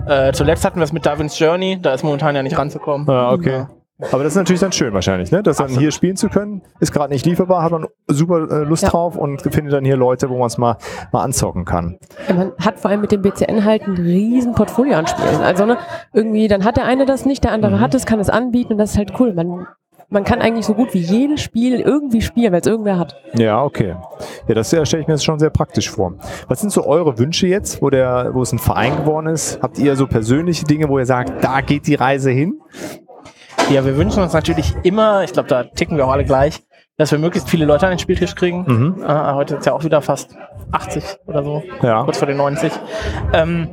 [0.08, 3.08] Äh, zuletzt hatten wir es mit Darwin's Journey, da ist momentan ja nicht ranzukommen.
[3.08, 3.66] Ja, okay.
[4.12, 5.44] Aber das ist natürlich dann schön wahrscheinlich, ne?
[5.44, 6.62] das dann hier spielen zu können.
[6.80, 8.90] Ist gerade nicht lieferbar, hat man super äh, Lust Ja.
[8.90, 10.78] drauf und findet dann hier Leute, wo man es mal,
[11.12, 11.98] mal anzocken kann.
[12.30, 15.42] Ja, man hat vor allem mit dem BCN halt ein riesen Portfolio an Spielen.
[15.42, 15.78] Also ne,
[16.14, 18.78] irgendwie, dann hat der eine das nicht, der andere hat es, kann es anbieten und
[18.78, 19.34] das ist halt cool.
[19.34, 19.68] Man,
[20.08, 23.16] man kann eigentlich so gut wie jedes Spiel irgendwie spielen, weil es irgendwer hat.
[23.34, 23.96] Ja, okay.
[24.48, 26.14] Ja, das äh, stelle ich mir jetzt schon sehr praktisch vor.
[26.48, 29.62] Was sind so eure Wünsche jetzt, wo, der, wo es ein Verein geworden ist?
[29.62, 32.62] Habt ihr so persönliche Dinge, wo ihr sagt, da geht die Reise hin?
[33.70, 36.64] Ja, wir wünschen uns natürlich immer, ich glaube, da ticken wir auch alle gleich,
[36.98, 38.66] dass wir möglichst viele Leute an den Spieltisch kriegen.
[38.68, 39.04] Mhm.
[39.04, 40.36] Äh, heute ist ja auch wieder fast
[40.72, 42.04] 80 oder so, Ja.
[42.04, 42.72] kurz vor den 90.
[43.34, 43.70] Ähm,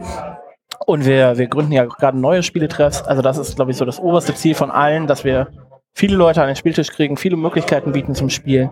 [0.87, 3.03] und wir, wir gründen ja gerade neue Spieletreffs.
[3.03, 5.49] Also das ist, glaube ich, so das oberste Ziel von allen, dass wir
[5.95, 8.71] viele Leute an den Spieltisch kriegen, viele Möglichkeiten bieten zum Spielen.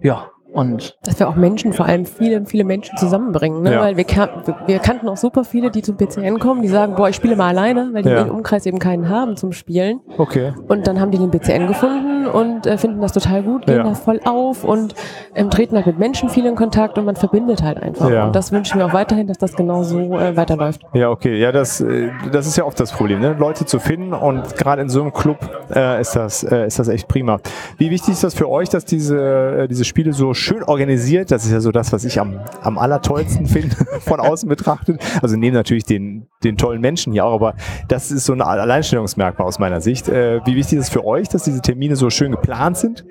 [0.00, 3.62] Ja, und Dass wir auch Menschen, vor allem viele, viele Menschen zusammenbringen.
[3.62, 3.72] Ne?
[3.72, 3.80] Ja.
[3.80, 4.28] Weil wir, kan-
[4.66, 7.48] wir- kannten auch super viele, die zum BCN kommen, die sagen, boah, ich spiele mal
[7.48, 8.22] alleine, weil die Ja.
[8.22, 10.00] im Umkreis eben keinen haben zum Spielen.
[10.18, 10.52] Okay.
[10.68, 13.82] Und dann haben die den BCN gefunden und äh, finden das total gut, gehen Ja.
[13.84, 14.94] da voll auf und
[15.34, 18.10] ähm, treten halt mit Menschen viel in Kontakt und man verbindet halt einfach.
[18.10, 18.26] Ja.
[18.26, 20.82] Und das wünschen wir auch weiterhin, dass das genau so äh, weiterläuft.
[20.94, 21.38] Ja, okay.
[21.38, 23.34] Ja, das, äh, das ist ja oft das Problem, ne?
[23.38, 25.38] Leute zu finden und gerade in so einem Club
[25.74, 27.38] äh, ist, das, äh, ist das echt prima.
[27.78, 31.44] Wie wichtig ist das für euch, dass diese, äh, diese Spiele so schön organisiert, das
[31.44, 35.02] ist ja so das, was ich am, am allertollsten finde, von außen betrachtet.
[35.22, 37.54] Also neben natürlich den, den tollen Menschen hier auch, aber
[37.88, 40.08] das ist so ein Alleinstellungsmerkmal aus meiner Sicht.
[40.08, 43.04] Wie wichtig ist es für euch, dass diese Termine so schön geplant sind?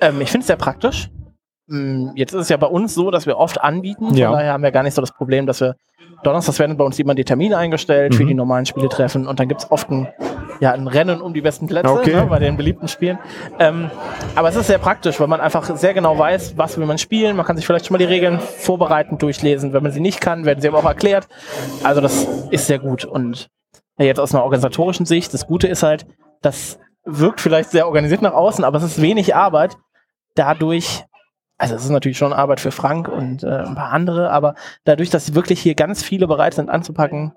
[0.00, 1.08] ähm, ich finde es sehr praktisch.
[1.68, 4.08] Mm, Jetzt ist es ja bei uns so, dass wir oft anbieten.
[4.08, 4.32] Von Ja.
[4.32, 5.76] daher haben wir gar nicht so das Problem, dass wir
[6.24, 8.28] Donnerstags werden bei uns immer die Termine eingestellt für Mhm.
[8.28, 10.08] die normalen Spieletreffen und dann gibt es oft einen
[10.60, 12.14] ja, ein Rennen um die besten Plätze Okay.
[12.14, 13.18] ne, bei den beliebten Spielen.
[13.58, 13.90] Ähm,
[14.36, 17.34] aber es ist sehr praktisch, weil man einfach sehr genau weiß, was will man spielen.
[17.34, 19.72] Man kann sich vielleicht schon mal die Regeln vorbereitend durchlesen.
[19.72, 21.26] Wenn man sie nicht kann, werden sie aber auch erklärt.
[21.82, 23.04] Also das ist sehr gut.
[23.04, 23.48] Und
[23.98, 26.06] jetzt aus einer organisatorischen Sicht, das Gute ist halt,
[26.42, 29.76] das wirkt vielleicht sehr organisiert nach außen, aber es ist wenig Arbeit.
[30.34, 31.04] Dadurch,
[31.58, 35.10] also es ist natürlich schon Arbeit für Frank und äh, ein paar andere, aber dadurch,
[35.10, 37.32] dass wirklich hier ganz viele bereit sind anzupacken,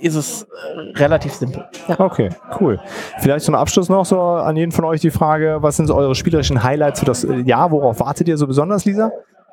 [0.00, 1.66] ist es äh, relativ simpel.
[1.98, 2.30] Okay,
[2.60, 2.80] cool.
[3.18, 6.14] Vielleicht zum Abschluss noch so an jeden von euch die Frage, was sind so eure
[6.14, 7.70] spielerischen Highlights für das äh, Jahr?
[7.70, 9.12] Worauf wartet ihr so besonders, Lisa?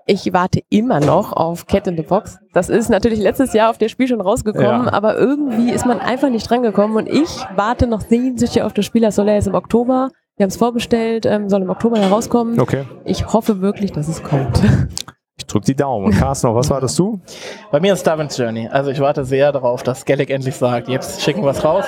[0.10, 2.39] Ich warte immer noch auf Cat in the Box.
[2.53, 4.93] Das ist natürlich letztes Jahr auf das Spiel schon rausgekommen, Ja.
[4.93, 9.01] aber irgendwie ist man einfach nicht drangekommen und ich warte noch sehnsüchtig auf das Spiel.
[9.01, 10.10] Das soll ja jetzt im Oktober.
[10.38, 12.58] Wir haben es vorbestellt, ähm, soll im Oktober herauskommen.
[12.60, 12.86] Okay.
[13.03, 14.62] Ich hoffe wirklich, dass es kommt.
[15.38, 16.05] Ich drück die Daumen.
[16.05, 17.20] Und Carsten, noch, was wartest du?
[17.72, 18.68] Bei mir ist Darwin's Journey.
[18.72, 21.86] Also ich warte sehr darauf, dass Gallic endlich sagt, jetzt schicken wir es raus.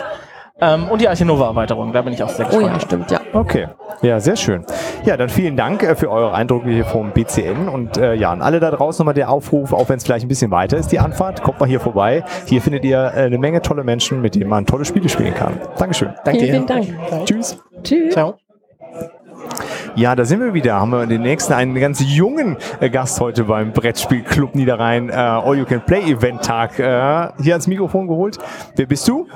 [0.61, 2.73] Ähm, und die Archinova-Erweiterung, da bin ich auch sehr Oh gespannt.
[2.73, 3.19] ja, stimmt, ja.
[3.33, 3.69] Okay.
[4.01, 4.65] Ja, sehr schön.
[5.05, 8.41] Ja, dann vielen Dank äh, für eure Eindrücke hier vom BCN und äh, ja, an
[8.41, 10.99] alle da draußen nochmal der Aufruf, auch wenn es vielleicht ein bisschen weiter ist, die
[10.99, 12.23] Anfahrt, kommt mal hier vorbei.
[12.45, 15.53] Hier findet ihr äh, eine Menge tolle Menschen, mit denen man tolle Spiele spielen kann.
[15.77, 16.13] Dankeschön.
[16.25, 16.83] Danke vielen, dir.
[16.83, 17.25] vielen Dank.
[17.25, 17.63] Tschüss.
[17.83, 18.13] Tschüss.
[18.13, 18.35] Ciao.
[19.95, 20.75] Ja, da sind wir wieder.
[20.75, 25.57] Haben wir den nächsten, einen ganz jungen äh, Gast heute beim Brettspielclub Niederrhein äh, All
[25.57, 28.37] You Can Play Event Tag äh, hier ans Mikrofon geholt.
[28.75, 29.27] Wer bist du?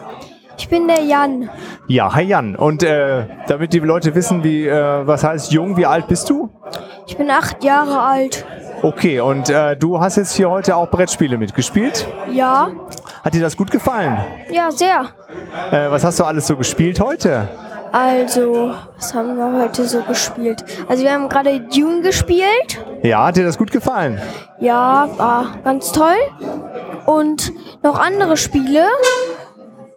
[0.63, 1.49] Ich bin der Jan.
[1.87, 2.55] Ja, hi Jan.
[2.55, 6.49] Und äh, damit die Leute wissen, wie äh, was heißt jung, wie alt bist du?
[7.05, 8.45] Ich bin acht Jahre alt.
[8.81, 12.07] Okay, und äh, du hast jetzt hier heute auch Brettspiele mitgespielt.
[12.31, 12.69] Ja,
[13.25, 14.17] Hat dir das gut gefallen?
[14.51, 15.07] ja, sehr.
[15.69, 17.49] Äh, was hast du alles so gespielt heute?
[17.91, 20.63] Also, was haben wir heute so gespielt?
[20.87, 22.81] Also, wir haben gerade Dune gespielt.
[23.01, 24.21] Ja, hat dir das gut gefallen?
[24.61, 26.15] Ja, war ganz toll.
[27.05, 27.51] Und
[27.83, 28.85] noch andere Spiele,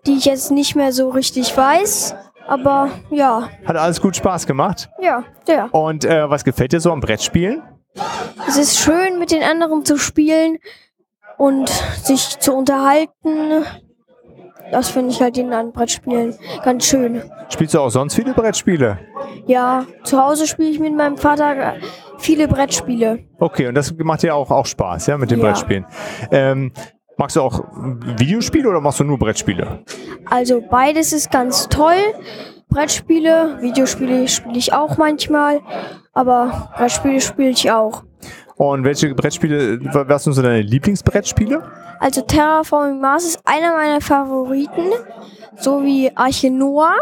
[0.06, 2.14] die ich jetzt nicht mehr so richtig weiß.
[2.48, 4.88] Aber ja, Hat alles gut Spaß gemacht?
[5.02, 5.68] ja, sehr.
[5.74, 7.62] Und äh, was gefällt dir so am Brettspielen?
[8.46, 10.58] Es ist schön, mit den anderen zu spielen
[11.38, 11.68] und
[12.02, 13.64] sich zu unterhalten.
[14.70, 17.22] Das finde ich halt in einem Brettspielen ganz schön.
[17.48, 18.98] Spielst du auch sonst viele Brettspiele?
[19.46, 21.74] Ja, zu Hause spiele ich mit meinem Vater
[22.18, 23.20] viele Brettspiele.
[23.38, 25.46] Okay, und das macht dir auch, auch Spaß, ja, mit den Ja.
[25.46, 25.86] Brettspielen.
[26.30, 26.72] Ähm,
[27.16, 27.64] magst du auch
[28.18, 29.80] Videospiele oder machst du nur Brettspiele?
[30.28, 31.96] Also beides ist ganz toll.
[32.68, 35.60] Brettspiele, Videospiele spiele ich auch manchmal,
[36.12, 38.02] aber Brettspiele spiele ich auch.
[38.56, 41.62] Und welche Brettspiele, was sind so deine Lieblingsbrettspiele?
[42.00, 44.90] Also Terraforming Mars ist einer meiner Favoriten,
[45.56, 46.96] so wie Arche Noah.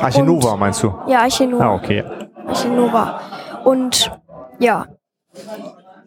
[0.00, 0.92] Arche Nova meinst du?
[1.06, 1.64] Ja, Arche Noah.
[1.64, 2.04] Ah, okay.
[2.46, 3.20] Arche Nova.
[3.64, 4.10] Und
[4.58, 4.86] ja,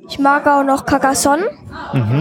[0.08, 1.46] ich mag auch noch Carcassonne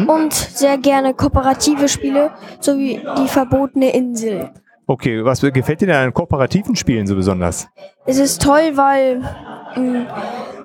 [0.07, 2.31] und sehr gerne kooperative Spiele,
[2.61, 4.51] so wie die verbotene Insel.
[4.89, 7.69] Okay, was gefällt dir denn an kooperativen Spielen so besonders?
[8.07, 9.19] Es ist toll, weil
[9.75, 10.07] mh,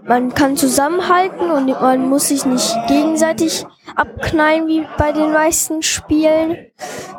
[0.05, 3.65] man kann zusammenhalten und man muss sich nicht gegenseitig
[3.95, 6.57] abknallen wie bei den meisten Spielen.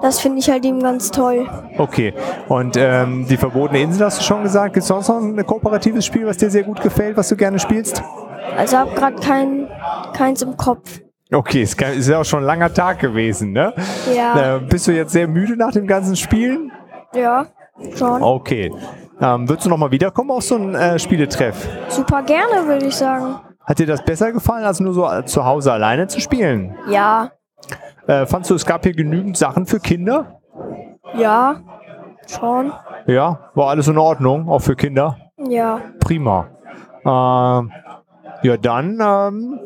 [0.00, 1.48] Das finde ich halt eben ganz toll.
[1.78, 2.14] Okay,
[2.48, 4.74] und ähm, die verbotene Insel hast du schon gesagt.
[4.74, 7.58] Gibt es sonst noch ein kooperatives Spiel, was dir sehr gut gefällt, was du gerne
[7.58, 8.00] spielst?
[8.56, 9.68] Also habe gerade kein,
[10.14, 11.00] keins im Kopf.
[11.32, 13.72] Okay, es ist ja auch schon ein langer Tag gewesen, ne?
[14.14, 16.70] Ja, Äh, bist du jetzt sehr müde nach dem ganzen Spielen?
[17.14, 17.46] ja,
[17.96, 18.22] schon.
[18.22, 18.70] Okay.
[19.20, 21.66] Ähm, würdest du nochmal wiederkommen auf so einen äh, Spieletreff?
[21.88, 23.36] Super gerne, würde ich sagen.
[23.64, 26.74] Hat dir das besser gefallen, als nur so äh, zu Hause alleine zu spielen?
[26.88, 27.30] Ja,
[28.08, 30.40] Äh, fandst du, es gab hier genügend Sachen für Kinder?
[31.14, 31.60] ja,
[32.26, 32.72] schon.
[33.06, 35.16] Ja, war alles in Ordnung, auch für Kinder?
[35.48, 36.48] Ja, Prima.
[37.04, 37.72] Ähm,
[38.42, 39.60] ja, dann ähm,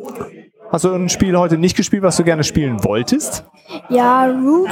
[0.70, 3.44] hast du ein Spiel heute nicht gespielt, was du gerne spielen wolltest?
[3.88, 4.70] ja, Root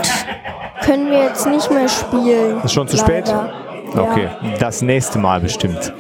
[0.85, 2.61] können wir jetzt nicht mehr spielen.
[2.63, 3.27] Ist schon zu spät?
[3.27, 3.53] Leider.
[3.95, 4.03] Ja.
[4.03, 4.29] Okay,
[4.59, 5.93] das nächste Mal bestimmt.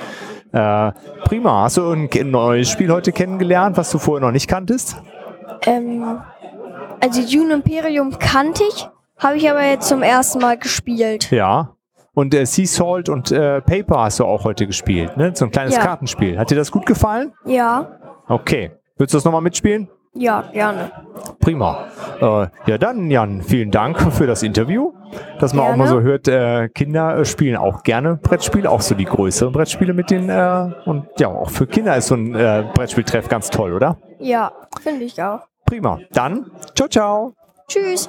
[0.52, 0.92] Äh,
[1.24, 1.62] prima.
[1.62, 4.96] Hast du ein neues Spiel heute kennengelernt, was du vorher noch nicht kanntest?
[5.62, 6.20] Ähm,
[7.00, 8.88] also Dune Imperium kannte ich,
[9.18, 11.30] habe ich aber jetzt zum ersten Mal gespielt.
[11.30, 11.73] Ja.
[12.14, 15.32] Und äh, Sea Salt und äh, Paper hast du auch heute gespielt, ne?
[15.34, 15.82] So ein kleines Ja.
[15.82, 16.38] Kartenspiel.
[16.38, 17.32] Hat dir das gut gefallen?
[17.44, 17.98] Ja,
[18.28, 18.70] Okay.
[18.96, 19.88] Willst du das nochmal mitspielen?
[20.16, 20.92] ja, gerne.
[21.40, 21.86] Prima.
[22.20, 24.92] Äh, ja, dann, Jan, vielen Dank für das Interview.
[25.40, 25.82] Dass man auch Gerne.
[25.82, 30.10] mal so hört, äh, Kinder spielen auch gerne Brettspiele, auch so die größeren Brettspiele mit
[30.10, 30.28] den.
[30.28, 33.96] Äh, und ja, auch für Kinder ist so ein äh, Brettspieltreff ganz toll, oder?
[34.20, 35.40] Ja, finde ich auch.
[35.66, 35.98] Prima.
[36.12, 37.34] Dann, ciao, ciao.
[37.68, 38.08] Tschüss.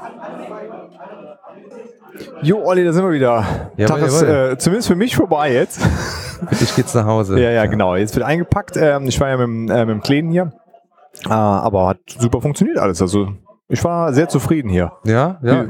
[2.42, 3.46] Jo, Olli, da sind wir wieder.
[3.78, 5.82] Jawohl, Tag ist äh, zumindest für mich vorbei jetzt.
[6.50, 7.40] Für dich geht's nach Hause.
[7.40, 7.96] ja, ja, genau.
[7.96, 8.76] Jetzt wird eingepackt.
[8.76, 10.52] Ähm, ich war ja mit, dem, äh, mit dem Kleinen hier.
[11.26, 13.02] Äh, aber hat super funktioniert alles.
[13.02, 13.30] Also
[13.70, 14.92] ich war sehr zufrieden hier.
[15.06, 15.66] Ja, ja.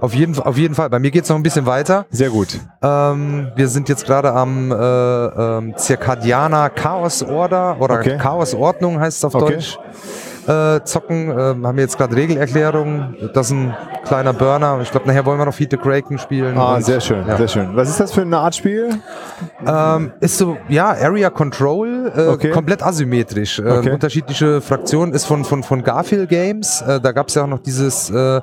[0.00, 0.88] Auf jeden, auf jeden Fall.
[0.88, 2.06] Bei mir geht es noch ein bisschen weiter.
[2.10, 2.58] Sehr gut.
[2.82, 8.16] Ähm, wir sind jetzt gerade am äh, ähm, Circadiana Chaos Order oder Okay.
[8.16, 9.54] Chaos Ordnung heißt es auf Okay.
[9.54, 9.78] Deutsch.
[10.50, 13.14] Äh, zocken, ähm, haben wir jetzt gerade Regelerklärung.
[13.34, 14.80] Das ist ein kleiner Burner.
[14.82, 16.58] Ich glaube, nachher wollen wir noch Heat the Kraken spielen.
[16.58, 17.36] Ah, Und, sehr schön, ja.
[17.36, 17.68] sehr schön.
[17.76, 18.90] Was ist das für eine Art Spiel?
[19.64, 22.50] Ähm, ist so, ja, Area Control, äh, Okay.
[22.50, 23.58] komplett asymmetrisch.
[23.60, 23.90] Äh, Okay.
[23.92, 26.82] Unterschiedliche Fraktionen, ist von, von, von Garfield Games.
[26.82, 28.40] Äh, da gab es ja auch noch dieses äh,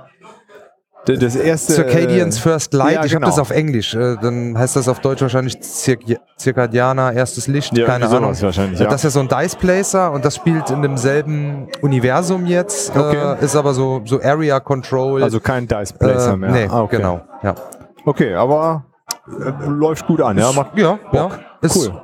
[1.15, 1.73] Das erste.
[1.73, 2.93] Circadians äh, First Light.
[2.95, 3.27] ja, ich habe genau.
[3.27, 3.95] das auf Englisch.
[3.95, 6.01] Äh, dann heißt das auf Deutsch wahrscheinlich Circ
[6.37, 7.77] Circadiana erstes Licht.
[7.77, 8.35] Ja, keine Ahnung.
[8.41, 8.89] wahrscheinlich, Äh, ja.
[8.89, 12.95] Das ist ja so ein Dice Placer und das spielt in demselben Universum jetzt.
[12.95, 13.37] Okay.
[13.39, 15.23] Äh, ist aber so, so Area Control.
[15.23, 16.51] Also kein Dice Placer äh, mehr.
[16.51, 16.97] Nee, Ah, okay.
[16.97, 17.21] genau.
[17.43, 17.55] Ja,
[18.05, 18.85] Okay, aber
[19.27, 20.51] äh, läuft gut an, ja?
[20.53, 21.29] Macht ja, ja.
[21.61, 22.01] Ist Cool.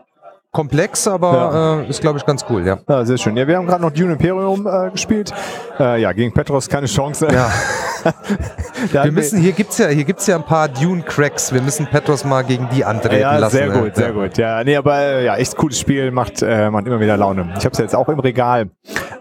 [0.51, 2.65] komplex, aber äh, ist, glaube ich, ganz cool.
[2.65, 2.77] Ja.
[2.89, 3.37] Ja, sehr schön.
[3.37, 5.33] Ja, wir haben gerade noch Dune Imperium äh, gespielt.
[5.79, 7.27] Äh, ja, gegen Petros keine Chance.
[7.31, 7.49] Ja.
[8.91, 11.53] Wir müssen, hier gibt's ja, hier gibt's ja ein paar Dune-Cracks.
[11.53, 13.57] Wir müssen Petros mal gegen die antreten ja, lassen.
[13.57, 13.79] sehr ja.
[13.79, 14.37] gut, sehr gut.
[14.37, 17.53] Ja, nee, aber äh, ja, echt cooles Spiel, macht, äh, macht immer wieder Laune.
[17.57, 18.69] Ich habe es jetzt auch im Regal.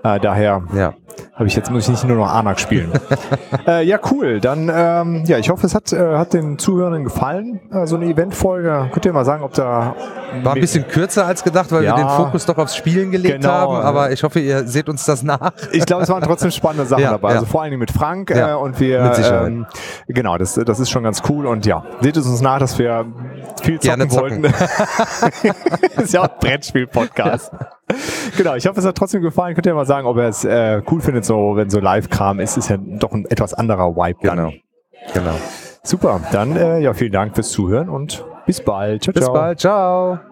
[0.05, 0.95] Äh, daher Ja.
[1.35, 2.93] Habe ich jetzt muss ich nicht nur noch Anak spielen.
[3.67, 4.41] äh, ja, cool.
[4.41, 7.61] Dann ähm, ja, ich hoffe, es hat, äh, hat den Zuhörern gefallen.
[7.73, 8.89] Äh, so eine Eventfolge.
[8.93, 9.95] Könnt ihr mal sagen, ob da
[10.43, 11.97] War ein bisschen kürzer als gedacht, weil Ja.
[11.97, 13.53] wir den Fokus doch aufs Spielen gelegt Genau.
[13.53, 13.77] haben.
[13.77, 15.53] Aber ich hoffe, ihr seht uns das nach.
[15.73, 17.31] Ich glaube, es waren trotzdem spannende Sachen Ja, dabei.
[17.31, 17.35] ja.
[17.37, 19.47] Also vor allen Dingen mit Frank Ja, äh, und wir mit Sicherheit.
[19.49, 19.67] ähm,
[20.09, 23.07] genau, das, das ist schon ganz cool und ja, seht es uns nach, dass wir
[23.63, 24.43] viel zocken Gerne zocken.
[24.43, 24.55] wollten.
[25.97, 27.53] das ist ja auch ein Brettspiel-Podcast.
[28.37, 29.55] Genau, ich hoffe, es hat trotzdem gefallen.
[29.55, 32.57] Könnt ihr mal sagen, ob ihr es äh, cool findet, so wenn so Live-Kram ist,
[32.57, 34.27] ist ja doch ein etwas anderer Vibe.
[34.27, 34.37] dann.
[34.37, 34.53] Genau.
[35.15, 35.35] Genau.
[35.83, 39.03] Super, dann äh, ja, vielen Dank fürs Zuhören und bis bald.
[39.03, 39.35] Ciao, Bis ciao.
[39.35, 39.61] bald.
[39.61, 40.32] Ciao.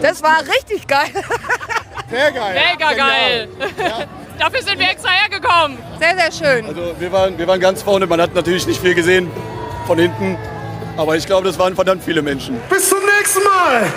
[0.00, 1.10] Das war richtig geil.
[2.10, 3.48] Mega geil.
[4.38, 5.78] Dafür sind wir extra hergekommen.
[5.98, 6.66] Sehr, sehr schön.
[6.66, 9.30] Also wir waren, wir waren ganz vorne, man hat natürlich nicht viel gesehen
[9.86, 10.36] von hinten,
[10.96, 12.60] aber ich glaube, das waren verdammt viele Menschen.
[12.68, 13.90] Bis zum nächsten Mal.